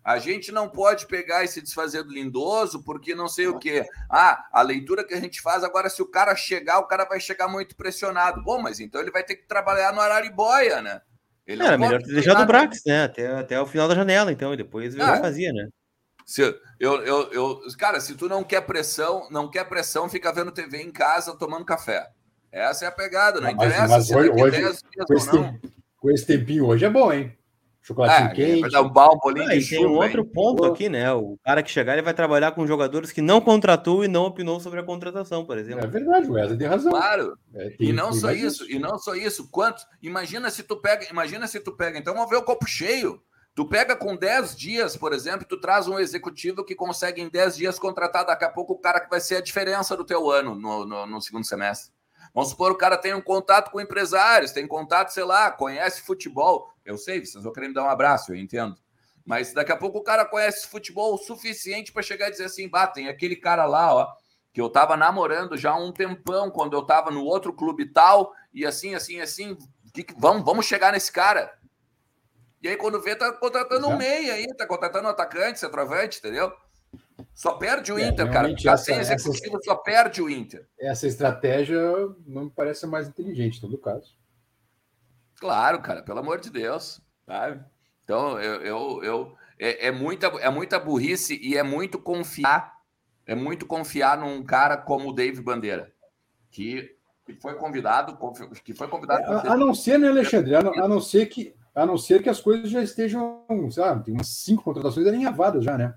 [0.04, 3.86] A gente não pode pegar e se desfazer do Lindoso porque não sei o quê.
[4.10, 7.18] Ah, a leitura que a gente faz agora, se o cara chegar, o cara vai
[7.18, 8.42] chegar muito pressionado.
[8.42, 11.00] Bom, mas então ele vai ter que trabalhar no Araribóia, né?
[11.46, 13.04] Ele Era melhor ter deixado o Brax, né?
[13.04, 15.68] Até, até o final da janela, então, e depois ah, ele fazia, né?
[16.26, 16.42] Se,
[16.80, 20.82] eu, eu, eu, cara, se tu não quer pressão, não quer pressão, fica vendo TV
[20.82, 22.08] em casa tomando café.
[22.50, 24.62] Essa é a pegada, não, interessa mas, mas hoje, hoje
[25.06, 25.30] com, esse
[25.98, 27.36] com esse tempinho hoje é bom, hein?
[27.84, 28.70] Chocolatinho é, quente.
[28.70, 31.12] Dar um bolinho ah, e tem um outro ponto aqui, né?
[31.12, 34.58] O cara que chegar ele vai trabalhar com jogadores que não contratou e não opinou
[34.58, 35.84] sobre a contratação, por exemplo.
[35.84, 36.90] É verdade, o Wesley tem razão.
[36.90, 37.38] Claro.
[37.54, 39.50] É, tem, e não só isso, isso, e não só isso.
[39.50, 39.86] Quantos?
[40.02, 41.98] Imagina se tu pega, imagina se tu pega.
[41.98, 43.20] Então vamos ver o copo cheio.
[43.54, 47.56] Tu pega com 10 dias, por exemplo, tu traz um executivo que consegue em 10
[47.56, 50.54] dias contratar daqui a pouco o cara que vai ser a diferença do teu ano
[50.54, 51.92] no, no, no segundo semestre.
[52.34, 56.73] Vamos supor o cara tem um contato com empresários, tem contato, sei lá, conhece futebol.
[56.84, 58.76] Eu sei, vocês vão querer me dar um abraço, eu entendo.
[59.24, 62.68] Mas daqui a pouco o cara conhece futebol o suficiente para chegar e dizer assim:
[62.68, 64.12] bah, tem aquele cara lá, ó,
[64.52, 68.32] que eu tava namorando já há um tempão, quando eu tava no outro clube tal,
[68.52, 69.56] e assim, assim, assim,
[69.94, 71.52] que, que, vamos, vamos chegar nesse cara.
[72.62, 76.52] E aí, quando vê, tá contratando um meia aí, tá contratando um atacante, centroavante, entendeu?
[77.34, 78.54] Só perde o é, Inter, cara.
[78.56, 80.66] Já sem executivo, essa, só perde o Inter.
[80.78, 81.80] Essa estratégia
[82.26, 84.14] não me parece mais inteligente, em todo caso.
[85.38, 87.00] Claro, cara, pelo amor de Deus.
[87.26, 87.64] Sabe?
[88.04, 92.74] Então, eu, eu, eu é, é, muita, é muita burrice e é muito confiar,
[93.26, 95.92] é muito confiar num cara como o Dave Bandeira,
[96.50, 96.94] que,
[97.24, 98.18] que foi convidado,
[98.62, 99.22] que foi convidado.
[99.22, 100.54] É, a, não ser, né, Alexandre?
[100.54, 104.04] A não, a não, ser que a não ser que as coisas já estejam, sabe,
[104.04, 105.94] tem umas cinco contratações alinhavadas já, né?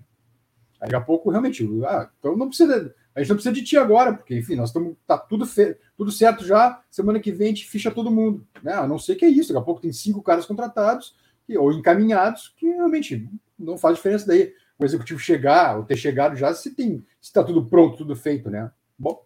[0.80, 4.14] Daqui a pouco, realmente, ah, então não precisa, a gente não precisa de ti agora,
[4.14, 7.68] porque, enfim, nós estamos, tá tudo, fe, tudo certo já, semana que vem a gente
[7.68, 8.74] ficha todo mundo, né?
[8.74, 11.16] A não ser que é isso, daqui a pouco tem cinco caras contratados,
[11.58, 13.28] ou encaminhados, que realmente
[13.58, 17.44] não faz diferença daí o executivo chegar ou ter chegado já se tem se está
[17.44, 18.72] tudo pronto, tudo feito, né?
[18.96, 19.26] Bom.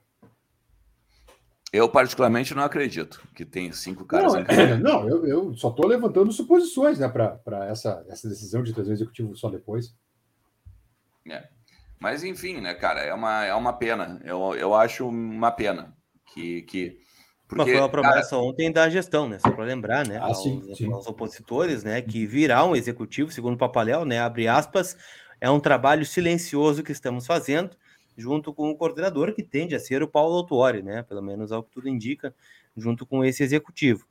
[1.74, 4.32] Eu, particularmente, não acredito que tem cinco caras.
[4.32, 8.74] Não, é, não eu, eu, só estou levantando suposições né, para essa, essa decisão de
[8.74, 9.94] trazer o executivo só depois.
[11.28, 11.50] É.
[12.02, 14.20] Mas, enfim, né, cara, é uma, é uma pena.
[14.26, 16.98] Eu, eu acho uma pena que, que
[17.48, 18.42] porque, Mas foi uma promessa cara...
[18.42, 19.38] ontem da gestão, né?
[19.38, 20.18] Só para lembrar, né?
[20.18, 20.92] Ah, aos, sim, sim.
[20.92, 22.02] aos, opositores, né?
[22.02, 24.20] Que virá um executivo, segundo o Papaléu, né?
[24.20, 24.98] Abre aspas,
[25.40, 27.76] é um trabalho silencioso que estamos fazendo,
[28.18, 31.04] junto com o coordenador, que tende a ser o Paulo Autuori, né?
[31.04, 32.34] Pelo menos ao que tudo indica,
[32.76, 34.08] junto com esse executivo.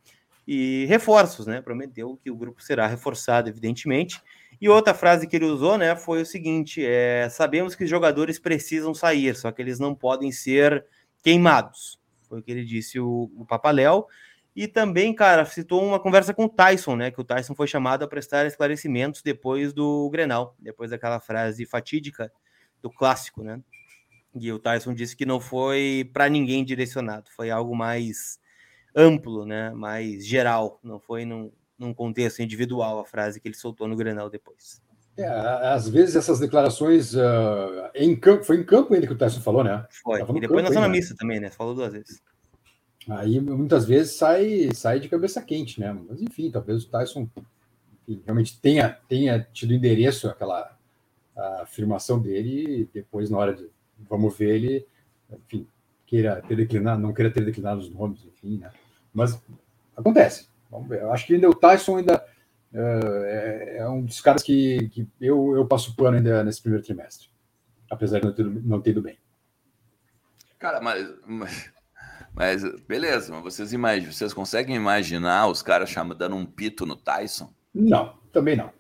[0.47, 1.61] E reforços, né?
[1.61, 4.21] Prometeu que o grupo será reforçado, evidentemente.
[4.61, 8.39] E outra frase que ele usou, né, foi o seguinte: é, sabemos que os jogadores
[8.39, 10.85] precisam sair, só que eles não podem ser
[11.23, 12.01] queimados.
[12.29, 14.07] Foi o que ele disse o, o Papaléu.
[14.55, 17.11] E também, cara, citou uma conversa com o Tyson, né?
[17.11, 22.33] Que o Tyson foi chamado a prestar esclarecimentos depois do Grenal, depois daquela frase fatídica
[22.83, 23.61] do clássico, né?
[24.35, 28.40] E o Tyson disse que não foi para ninguém direcionado, foi algo mais
[28.95, 29.71] amplo, né?
[29.71, 34.31] Mais geral, não foi num, num contexto individual a frase que ele soltou no Grenal
[34.31, 34.81] depois.
[35.17, 39.41] É, às vezes essas declarações uh, em campo, foi em campo ele que o Tyson
[39.41, 39.87] falou, né?
[40.03, 40.23] Foi.
[40.23, 41.51] E depois na zona mista também, né?
[41.51, 42.23] Falou duas vezes.
[43.09, 45.93] Aí muitas vezes sai, sai de cabeça quente, né?
[46.09, 47.29] Mas enfim, talvez o Tyson
[48.03, 50.77] enfim, realmente tenha, tenha tido endereço aquela
[51.63, 53.69] afirmação dele e depois, na hora de
[54.09, 54.87] vamos ver, ele,
[55.47, 55.67] enfim,
[56.07, 58.71] queira ter declinado, não queira ter declinado os nomes, enfim, né?
[59.13, 59.41] Mas
[59.97, 60.49] acontece.
[60.71, 61.03] Vamos ver.
[61.03, 62.25] Eu acho que ainda o Tyson ainda
[62.73, 67.29] é, é, um dos caras que, que eu, eu passo pano ainda nesse primeiro trimestre,
[67.91, 69.19] apesar de não ter, não ter ido bem.
[70.59, 71.73] Cara, mas, mas,
[72.33, 76.95] mas, beleza, mas vocês imaginam, vocês conseguem imaginar os caras chamando, dando um pito no
[76.95, 77.53] Tyson?
[77.75, 78.71] Não, também não.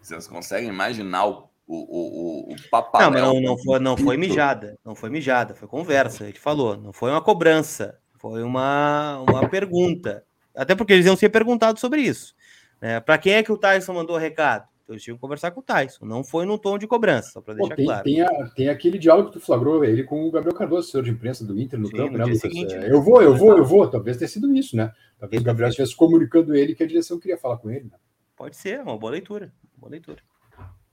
[0.00, 3.04] Vocês conseguem imaginar o, o, o, o papai?
[3.04, 6.76] Não, mas não, não, foi, não foi mijada, não foi mijada, foi conversa, ele falou,
[6.76, 10.24] não foi uma cobrança, foi uma, uma pergunta.
[10.56, 12.34] Até porque eles iam ser perguntados sobre isso.
[12.80, 14.66] É, para quem é que o Tyson mandou recado?
[14.82, 16.06] Então, eles tinham que conversar com o Tyson.
[16.06, 18.02] Não foi no tom de cobrança, só para deixar tem, claro.
[18.02, 21.10] Tem, a, tem, aquele diálogo que tu flagrou ele com o Gabriel Cardoso, assessor de
[21.10, 22.40] imprensa do Inter no Sim, campo, no né, Lucas?
[22.40, 23.90] Seguinte, é, eu vou, eu vou, eu vou.
[23.90, 24.90] Talvez tenha sido isso, né?
[25.18, 27.84] Talvez o Gabriel estivesse comunicando ele que a direção queria falar com ele.
[27.84, 27.98] Né?
[28.34, 29.52] Pode ser, uma boa leitura.
[29.74, 30.22] Uma boa leitura.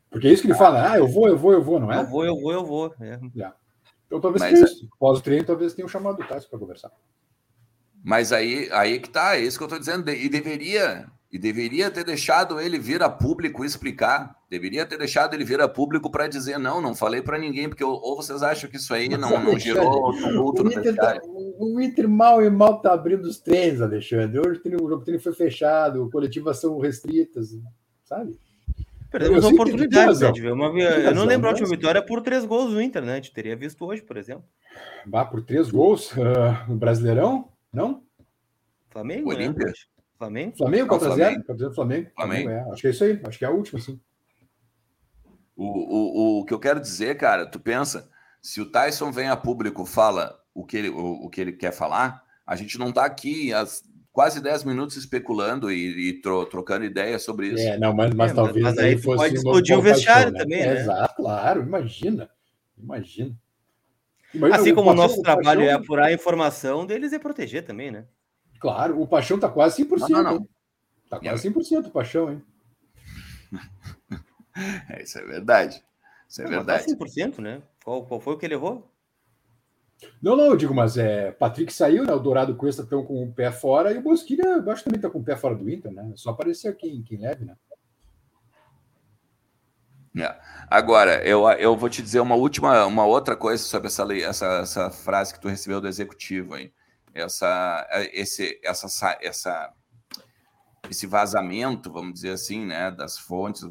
[0.09, 1.99] Porque é isso que ele fala, ah, eu vou, eu vou, eu vou, não é?
[2.01, 2.93] Eu vou, eu vou, eu vou.
[2.99, 3.19] É.
[4.11, 4.89] Então talvez Mas, tenha isso.
[4.93, 6.91] Após o treino, talvez tenham chamado o Tyson para conversar.
[8.03, 10.09] Mas aí, aí que tá, é isso que eu estou dizendo.
[10.09, 14.35] E deveria, e deveria ter deixado ele vir a público explicar.
[14.49, 17.83] Deveria ter deixado ele vir a público para dizer: não, não falei para ninguém, porque
[17.83, 21.19] ou vocês acham que isso aí não, não gerou tumulto no Inter tá,
[21.59, 24.39] O Inter mal e mal está abrindo os treinos, Alexandre.
[24.39, 27.49] Hoje o jogo treino foi fechado, coletivas são restritas,
[28.03, 28.37] sabe?
[29.11, 30.67] Perdemos a oportunidade né, de ver uma.
[30.79, 33.13] Eu não lembro a última vitória por três gols no Inter, né?
[33.13, 34.43] A gente teria visto hoje, por exemplo.
[35.05, 37.51] Bah, por três gols uh, no Brasileirão?
[37.71, 38.03] Não?
[38.89, 39.53] Flamengo, né?
[40.17, 40.57] Flamengo?
[40.57, 40.99] Flamengo, 4x0?
[40.99, 41.43] Flamengo.
[41.45, 41.73] Flamengo.
[41.73, 42.11] Flamengo.
[42.15, 42.49] Flamengo.
[42.49, 42.71] É.
[42.71, 43.21] Acho que é isso aí.
[43.25, 43.99] Acho que é a última, sim.
[45.55, 48.09] O, o, o que eu quero dizer, cara, tu pensa,
[48.41, 51.71] se o Tyson vem a público fala o que ele, o, o que ele quer
[51.71, 53.65] falar, a gente não está aqui há
[54.11, 57.63] quase 10 minutos especulando e, e tro, trocando ideias sobre isso.
[57.63, 60.39] É, não, mas, mas é, talvez mas aí fosse pode explodir o vestiário né?
[60.39, 60.81] também, né?
[60.81, 62.29] Exato, claro, imagina.
[62.77, 63.35] Imagina.
[64.53, 68.05] Assim como o nosso o trabalho é apurar a informação deles é proteger também, né?
[68.59, 70.09] Claro, o Paixão tá quase 100%.
[70.09, 70.47] Não, não, não.
[71.09, 72.43] Tá quase 100% o Paixão, hein?
[74.89, 75.83] É, isso é verdade.
[76.29, 76.85] Isso é não, verdade.
[76.85, 77.61] Tá 100%, né?
[77.83, 78.87] Qual, qual foi o que ele errou?
[80.21, 82.13] Não, não, eu digo, mas é, Patrick saiu, né?
[82.13, 84.83] O Dourado e o Cuesta estão com o pé fora e o Bosquilha, eu acho
[84.83, 86.11] que também está com o pé fora do Inter, né?
[86.15, 87.55] Só aparecer quem, quem leve, né?
[90.17, 90.35] É.
[90.69, 94.89] Agora, eu, eu vou te dizer uma última, uma outra coisa sobre essa, essa, essa
[94.89, 96.73] frase que tu recebeu do executivo aí
[97.13, 99.73] essa, esse, essa, essa,
[100.89, 103.63] esse vazamento, vamos dizer assim, né, das fontes,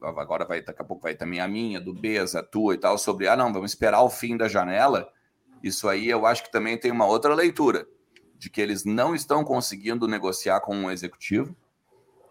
[0.00, 2.98] agora vai, daqui a pouco vai também a minha, do Bez, a tua e tal,
[2.98, 5.08] sobre, ah, não, vamos esperar o fim da janela,
[5.62, 7.86] isso aí eu acho que também tem uma outra leitura,
[8.36, 11.56] de que eles não estão conseguindo negociar com o executivo,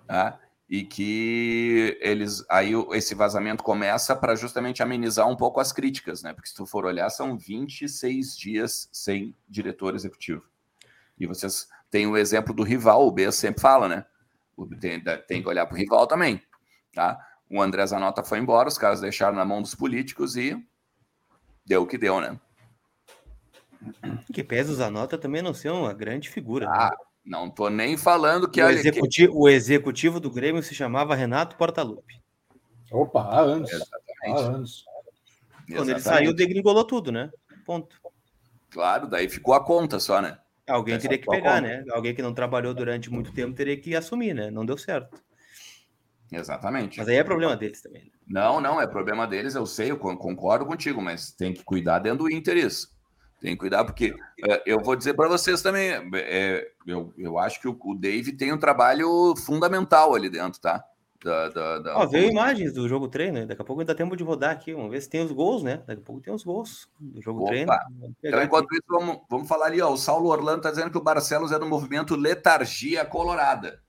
[0.06, 0.39] tá?
[0.69, 6.34] E que eles aí esse vazamento começa para justamente amenizar um pouco as críticas, né?
[6.34, 10.43] Porque se tu for olhar, são 26 dias sem diretor executivo.
[11.17, 14.06] E vocês têm o exemplo do rival, o B sempre fala, né?
[14.80, 16.41] Tem, tem que olhar para o rival também,
[16.93, 17.17] tá?
[17.49, 20.62] O André Zanota foi embora, os caras deixaram na mão dos políticos e
[21.65, 22.38] deu o que deu, né?
[24.34, 26.65] Que pesa o Zanota também não ser uma grande figura.
[26.65, 26.75] Né?
[26.75, 27.06] Ah, né?
[27.27, 29.37] Não tô nem falando que o, executivo, que...
[29.37, 32.23] o executivo do Grêmio se chamava Renato Portaluppi.
[32.89, 33.69] Opa, há anos.
[34.23, 34.85] Há anos.
[35.69, 37.29] Quando ele saiu, degringolou tudo, né?
[37.65, 37.99] Ponto.
[38.69, 40.37] Claro, daí ficou a conta só, né?
[40.65, 41.83] Alguém Essa teria que pegar, né?
[41.91, 44.49] Alguém que não trabalhou durante muito tempo teria que assumir, né?
[44.49, 45.21] Não deu certo.
[46.31, 46.97] Exatamente.
[46.97, 48.03] Mas aí é problema deles também.
[48.03, 48.11] Né?
[48.25, 52.19] Não, não, é problema deles, eu sei, eu concordo contigo, mas tem que cuidar dentro
[52.19, 52.96] do Inter isso.
[53.39, 54.15] Tem que cuidar, porque
[54.47, 58.32] é, eu vou dizer para vocês também, é, eu, eu acho que o, o Dave
[58.32, 60.84] tem um trabalho fundamental ali dentro, tá?
[61.23, 61.97] Da, da, da...
[61.97, 64.91] Ó, veio imagens do jogo treino, daqui a pouco ainda tempo de rodar aqui, vamos
[64.91, 65.84] ver se tem os gols, né?
[65.86, 67.50] Daqui a pouco tem os gols do jogo Opa.
[67.50, 67.71] treino.
[68.23, 68.76] Então, enquanto aqui.
[68.76, 71.60] isso, vamos, vamos falar ali, ó, o Saulo Orlando tá dizendo que o Barcelos é
[71.60, 73.82] do movimento Letargia Colorada.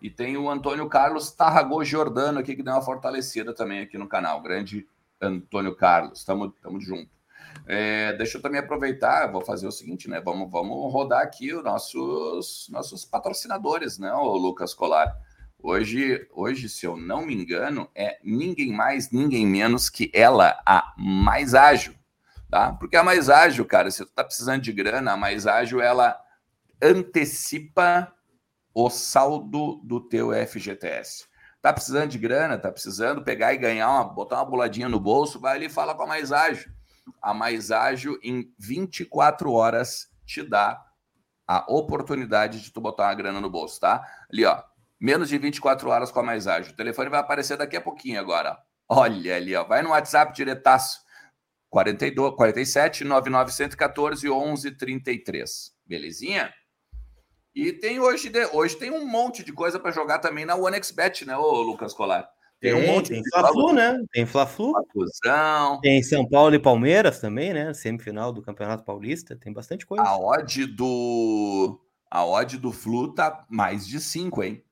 [0.00, 4.08] E tem o Antônio Carlos Tarragô Giordano aqui, que deu uma fortalecida também aqui no
[4.08, 4.40] canal.
[4.40, 4.86] Grande
[5.20, 6.52] Antônio Carlos, estamos
[6.84, 7.17] junto.
[7.66, 10.20] É, deixa eu também aproveitar, vou fazer o seguinte, né?
[10.20, 15.16] Vamos, vamos rodar aqui os nossos, nossos patrocinadores, né, o Lucas Colar.
[15.60, 20.94] Hoje, hoje, se eu não me engano, é ninguém mais, ninguém menos que ela, a
[20.96, 21.94] mais ágil,
[22.48, 22.72] tá?
[22.72, 26.18] Porque a mais ágil, cara, se tu tá precisando de grana, a mais ágil, ela
[26.80, 28.12] antecipa
[28.72, 31.26] o saldo do teu FGTS.
[31.60, 35.40] Tá precisando de grana, tá precisando pegar e ganhar uma, botar uma boladinha no bolso,
[35.40, 36.77] vai ali e fala com a mais ágil
[37.20, 40.84] a mais ágil em 24 horas te dá
[41.46, 44.04] a oportunidade de tu botar uma grana no bolso, tá?
[44.30, 44.62] Ali, ó,
[45.00, 46.72] menos de 24 horas com a mais ágil.
[46.72, 48.58] O telefone vai aparecer daqui a pouquinho agora.
[48.88, 51.00] Olha ali, ó, vai no WhatsApp diretaço.
[51.70, 55.72] 42, 47 9914 1133.
[55.86, 56.52] Belezinha?
[57.54, 61.36] E tem hoje, hoje tem um monte de coisa para jogar também na OneXBet, né,
[61.36, 62.28] ô Lucas Colar?
[62.60, 64.02] Tem, um monte tem Fla-Flu, né?
[64.12, 64.72] Tem Fla-Flu.
[65.80, 67.72] Tem São Paulo e Palmeiras também, né?
[67.72, 69.36] Semifinal do Campeonato Paulista.
[69.36, 70.02] Tem bastante coisa.
[70.02, 74.64] A odd do a odd do Flu tá mais de 5, hein?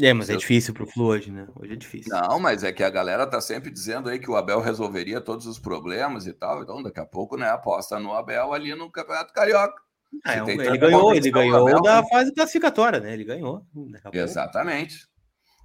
[0.00, 1.46] É, mas é difícil pro Flu hoje, né?
[1.54, 2.12] Hoje é difícil.
[2.12, 5.46] Não, mas é que a galera tá sempre dizendo aí que o Abel resolveria todos
[5.46, 6.62] os problemas e tal.
[6.62, 9.80] Então, daqui a pouco, né, aposta no Abel ali no Campeonato Carioca.
[10.24, 13.12] Ah, é ele ganhou, ele ganhou da fase classificatória, né?
[13.12, 13.64] Ele ganhou.
[14.12, 15.06] Exatamente.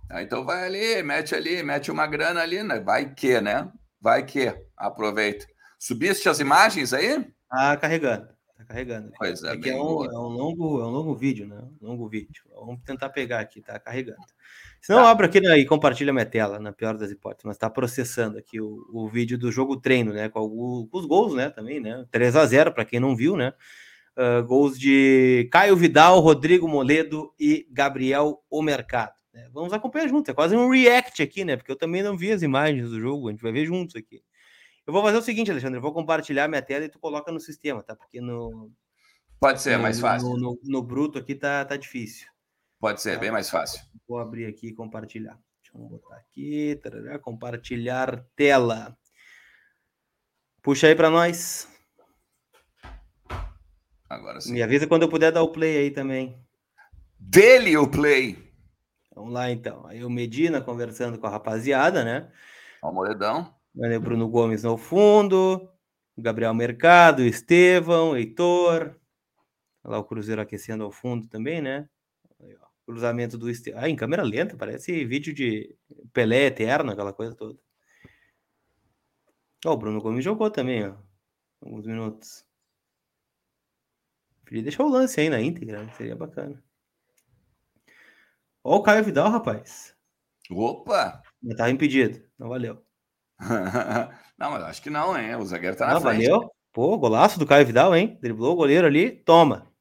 [0.09, 2.79] Ah, então vai ali, mete ali, mete uma grana ali, né?
[2.79, 3.69] Vai que, né?
[3.99, 5.45] Vai que, aproveita.
[5.77, 7.27] Subiste as imagens aí?
[7.49, 8.27] Ah, carregando.
[8.57, 9.11] Tá carregando.
[9.17, 11.61] Pois é, é, é, um, é, um, longo, é um longo vídeo, né?
[11.81, 12.43] Um longo vídeo.
[12.55, 14.17] Vamos tentar pegar aqui, tá carregando.
[14.81, 15.09] Se não, tá.
[15.09, 18.61] abra aqui né, e compartilha minha tela, na pior das hipóteses, mas tá processando aqui
[18.61, 20.29] o, o vídeo do jogo treino, né?
[20.29, 21.49] Com, o, com os gols, né?
[21.49, 22.05] Também, né?
[22.11, 23.53] 3 a 0 para quem não viu, né?
[24.15, 28.63] Uh, gols de Caio Vidal, Rodrigo Moledo e Gabriel O
[29.37, 29.47] Mercado.
[29.47, 30.31] É, vamos acompanhar junto.
[30.31, 31.55] É quase um react aqui, né?
[31.55, 33.27] Porque eu também não vi as imagens do jogo.
[33.27, 34.21] A gente vai ver juntos aqui.
[34.85, 35.77] Eu vou fazer o seguinte, Alexandre.
[35.77, 37.95] Eu vou compartilhar minha tela e tu coloca no sistema, tá?
[37.95, 38.71] Porque no.
[39.39, 40.29] Pode ser, no, mais fácil.
[40.29, 42.27] No, no, no, bruto aqui tá, tá difícil.
[42.79, 43.19] Pode ser, tá?
[43.19, 43.81] bem mais fácil.
[44.07, 45.37] Vou abrir aqui e compartilhar.
[45.61, 46.79] Deixa eu botar aqui.
[46.81, 48.97] Tarará, compartilhar tela.
[50.61, 51.67] Puxa aí para nós.
[54.09, 54.53] Agora sim.
[54.53, 56.41] Me avisa quando eu puder dar o play aí também.
[57.19, 58.46] Dele o play.
[59.17, 59.83] Vamos lá, então.
[59.87, 62.31] Aí o Medina conversando com a rapaziada, né?
[62.83, 63.51] O Moledão.
[63.75, 65.67] O Bruno Gomes no fundo,
[66.15, 68.95] Gabriel Mercado, o Estevão, o Heitor.
[69.83, 71.89] Lá o Cruzeiro aquecendo ao fundo também, né?
[72.39, 73.81] Aí, ó, cruzamento do Estevão.
[73.81, 75.75] Ah, em câmera lenta, parece vídeo de
[76.13, 77.57] Pelé eterno, aquela coisa toda.
[79.65, 80.95] Ó, o Bruno Gomes jogou também, ó.
[81.59, 82.45] Alguns minutos.
[84.45, 85.91] Podia deixar o lance aí na íntegra, né?
[85.93, 86.63] seria bacana.
[88.69, 89.95] Ó o Caio Vidal, rapaz.
[90.51, 91.21] Opa!
[91.41, 92.21] Já tava impedido.
[92.37, 92.83] Não valeu.
[94.37, 95.37] não, mas acho que não, hein?
[95.37, 96.27] O zagueiro tá na não, frente.
[96.27, 96.51] Valeu.
[96.73, 98.19] Pô, golaço do Caio Vidal, hein?
[98.21, 99.71] Driblou o goleiro ali, toma.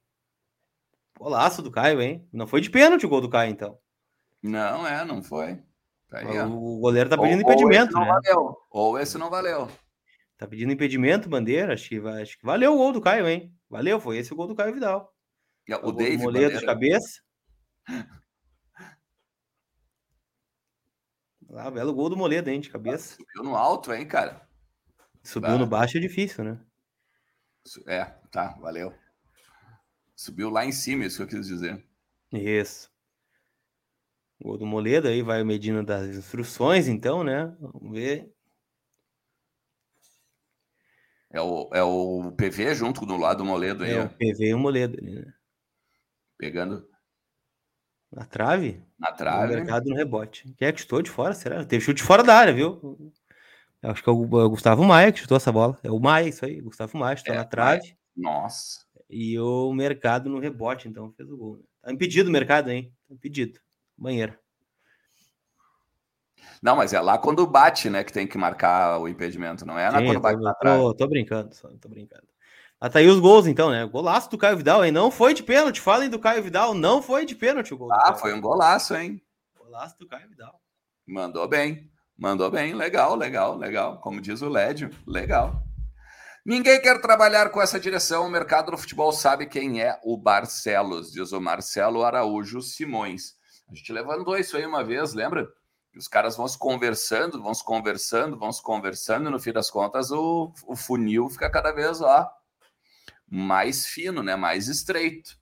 [1.19, 2.29] Golaço do Caio, hein?
[2.33, 3.77] Não foi de pênalti o gol do Caio, então.
[4.41, 5.61] Não, é, não foi.
[6.09, 8.09] Tá aí, o goleiro tá pedindo ou, impedimento, ou né?
[8.09, 8.57] Valeu.
[8.71, 9.69] Ou esse não valeu.
[10.39, 11.75] Tá pedindo impedimento, bandeira.
[11.75, 13.53] Acho que, acho que valeu o gol do Caio, hein?
[13.69, 15.13] Valeu, foi esse o gol do Caio Vidal.
[15.83, 16.61] o, o David.
[16.61, 17.21] De cabeça.
[21.55, 23.17] Ah, belo gol do Moledo, hein, de cabeça.
[23.17, 24.47] Subiu no alto, hein, cara?
[25.23, 25.59] Subiu ah.
[25.59, 26.61] no baixo é difícil, né?
[27.87, 28.95] É, tá, valeu.
[30.15, 31.85] Subiu lá em cima, isso que eu quis dizer.
[32.33, 32.91] Isso.
[34.41, 37.57] Gol do Moledo, aí vai medindo das instruções, então, né?
[37.61, 38.33] Vamos ver.
[41.31, 43.93] É o, é o PV junto do lado do Moledo aí.
[43.93, 45.35] É o PV e o Moledo ali, né?
[46.39, 46.89] Pegando.
[48.13, 48.81] Na trave?
[48.99, 49.49] Na trave.
[49.49, 50.53] No mercado no rebote.
[50.57, 51.35] Quem é que chutou de fora?
[51.35, 51.65] Será?
[51.65, 53.13] Teve chute fora da área, viu?
[53.83, 55.79] Eu acho que é o Gustavo Maia que chutou essa bola.
[55.83, 56.61] É o Maia, isso aí.
[56.61, 57.97] Gustavo Maia chutou é, na trave.
[58.17, 58.87] Nossa.
[59.09, 61.57] E o mercado no rebote, então, fez o gol.
[61.57, 61.63] Né?
[61.83, 62.93] Tá impedido o mercado, hein?
[63.09, 63.61] Tá impedido.
[63.97, 64.37] Banheiro.
[66.63, 69.91] Não, mas é lá quando bate, né, que tem que marcar o impedimento, não é
[69.91, 70.81] lá Sim, quando bate na trave.
[70.81, 72.27] Tô, tô brincando, só, tô brincando.
[72.79, 73.87] Ah, tá aí os gols, então, né?
[73.87, 74.93] Golaço do Caio Vidal, hein?
[74.93, 75.81] Não foi de pênalti.
[75.81, 77.93] Falem do Caio Vidal, não foi de pênalti o gol.
[77.93, 79.21] Ah, foi um golaço, hein?
[79.59, 80.61] Golaço do Caio Vidal.
[81.07, 81.91] Mandou bem.
[82.19, 82.75] Mandou bem.
[82.75, 83.99] Legal, legal, legal.
[84.01, 85.63] Como diz o Lédio, legal.
[86.45, 88.27] Ninguém quer trabalhar com essa direção.
[88.27, 93.35] O mercado do futebol sabe quem é o Barcelos, diz o Marcelo Araújo Simões.
[93.71, 95.49] A gente levantou isso aí uma vez, lembra?
[95.97, 99.71] os caras vão se conversando, vão se conversando, vão se conversando, e no fim das
[99.71, 102.31] contas o, o funil fica cada vez ó,
[103.29, 104.37] mais fino, né?
[104.37, 105.39] Mais estreito.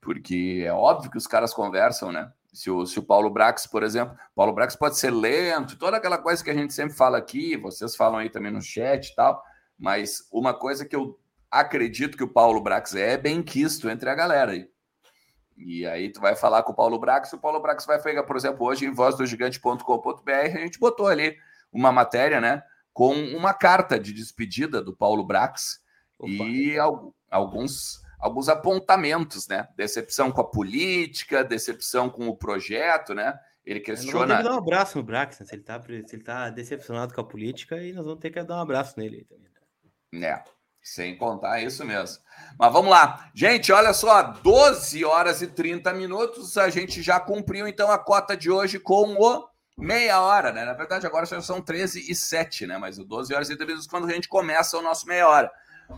[0.00, 2.32] Porque é óbvio que os caras conversam, né?
[2.52, 6.16] Se o, se o Paulo Brax, por exemplo, Paulo Brax pode ser lento, toda aquela
[6.16, 9.42] coisa que a gente sempre fala aqui, vocês falam aí também no chat e tal,
[9.78, 11.18] mas uma coisa que eu
[11.50, 14.70] acredito que o Paulo Brax é, é bem quisto entre a galera aí.
[15.56, 18.36] E aí tu vai falar com o Paulo Brax, o Paulo Brax vai pegar, por
[18.36, 21.36] exemplo, hoje em vozdogigante.com.br, a gente botou ali
[21.72, 25.80] uma matéria, né, com uma carta de despedida do Paulo Brax
[26.18, 26.44] Opa.
[26.44, 26.78] e
[27.30, 29.68] alguns alguns apontamentos, né?
[29.76, 33.38] Decepção com a política, decepção com o projeto, né?
[33.64, 34.12] Ele questiona.
[34.12, 35.46] Nós vamos ter que dar um abraço no Brax, né?
[35.46, 38.42] se ele tá, se ele tá decepcionado com a política, e nós vamos ter que
[38.42, 39.50] dar um abraço nele também.
[40.12, 40.28] Né?
[40.28, 40.42] É.
[40.80, 42.22] Sem contar isso mesmo.
[42.56, 43.28] Mas vamos lá.
[43.34, 46.56] Gente, olha só, 12 horas e 30 minutos.
[46.56, 50.64] A gente já cumpriu então a cota de hoje com o meia hora, né?
[50.64, 52.78] Na verdade, agora já são 13 e 7, né?
[52.78, 55.50] Mas o 12 horas e 30 minutos quando a gente começa o nosso meia hora.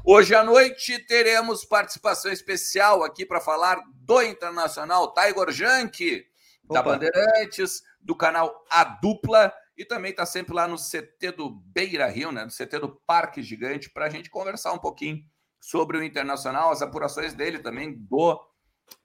[0.04, 6.26] Hoje à noite teremos participação especial aqui para falar do Internacional Tiger Junk,
[6.64, 12.06] da Bandeirantes, do canal A Dupla e também está sempre lá no CT do Beira
[12.08, 12.44] Rio, né?
[12.44, 15.22] No CT do Parque Gigante, para a gente conversar um pouquinho
[15.60, 18.40] sobre o Internacional, as apurações dele também do,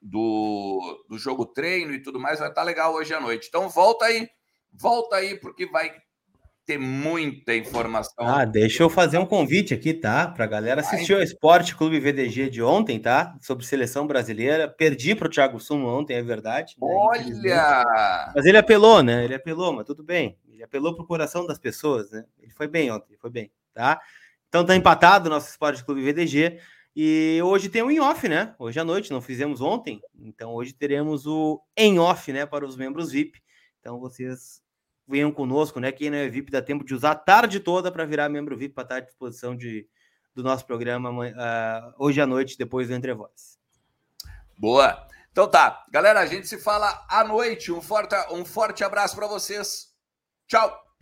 [0.02, 2.40] do, do jogo treino e tudo mais.
[2.40, 3.48] Vai estar tá legal hoje à noite.
[3.48, 4.28] Então volta aí,
[4.72, 5.96] volta aí, porque vai
[6.66, 8.26] ter muita informação.
[8.26, 10.28] Ah, deixa eu fazer um convite aqui, tá?
[10.28, 13.36] Para a galera assistir ao Esporte Clube VDG de ontem, tá?
[13.42, 14.68] Sobre seleção brasileira.
[14.68, 16.76] Perdi para o Thiago Sumo ontem, é verdade.
[16.82, 16.88] Né?
[16.90, 18.32] Olha!
[18.36, 19.26] Mas ele apelou, né?
[19.26, 20.38] Ele apelou, mas tudo bem.
[20.48, 22.24] Ele apelou pro coração das pessoas, né?
[22.42, 24.00] Ele foi bem ontem, ele foi bem, tá?
[24.48, 26.60] Então tá empatado o nosso Esporte Clube VDG.
[26.96, 28.54] E hoje tem o em off, né?
[28.58, 30.00] Hoje à noite, não fizemos ontem.
[30.16, 32.46] Então hoje teremos o em off, né?
[32.46, 33.42] Para os membros VIP.
[33.80, 34.63] Então vocês
[35.08, 35.92] venham conosco, né?
[35.92, 38.74] Quem não é VIP dá tempo de usar a tarde toda para virar membro VIP
[38.74, 39.88] para estar à disposição de,
[40.34, 43.58] do nosso programa uh, hoje à noite, depois do Entre Vozes.
[44.58, 45.08] Boa!
[45.32, 47.72] Então tá, galera, a gente se fala à noite.
[47.72, 49.88] Um forte, um forte abraço para vocês.
[50.48, 50.93] Tchau!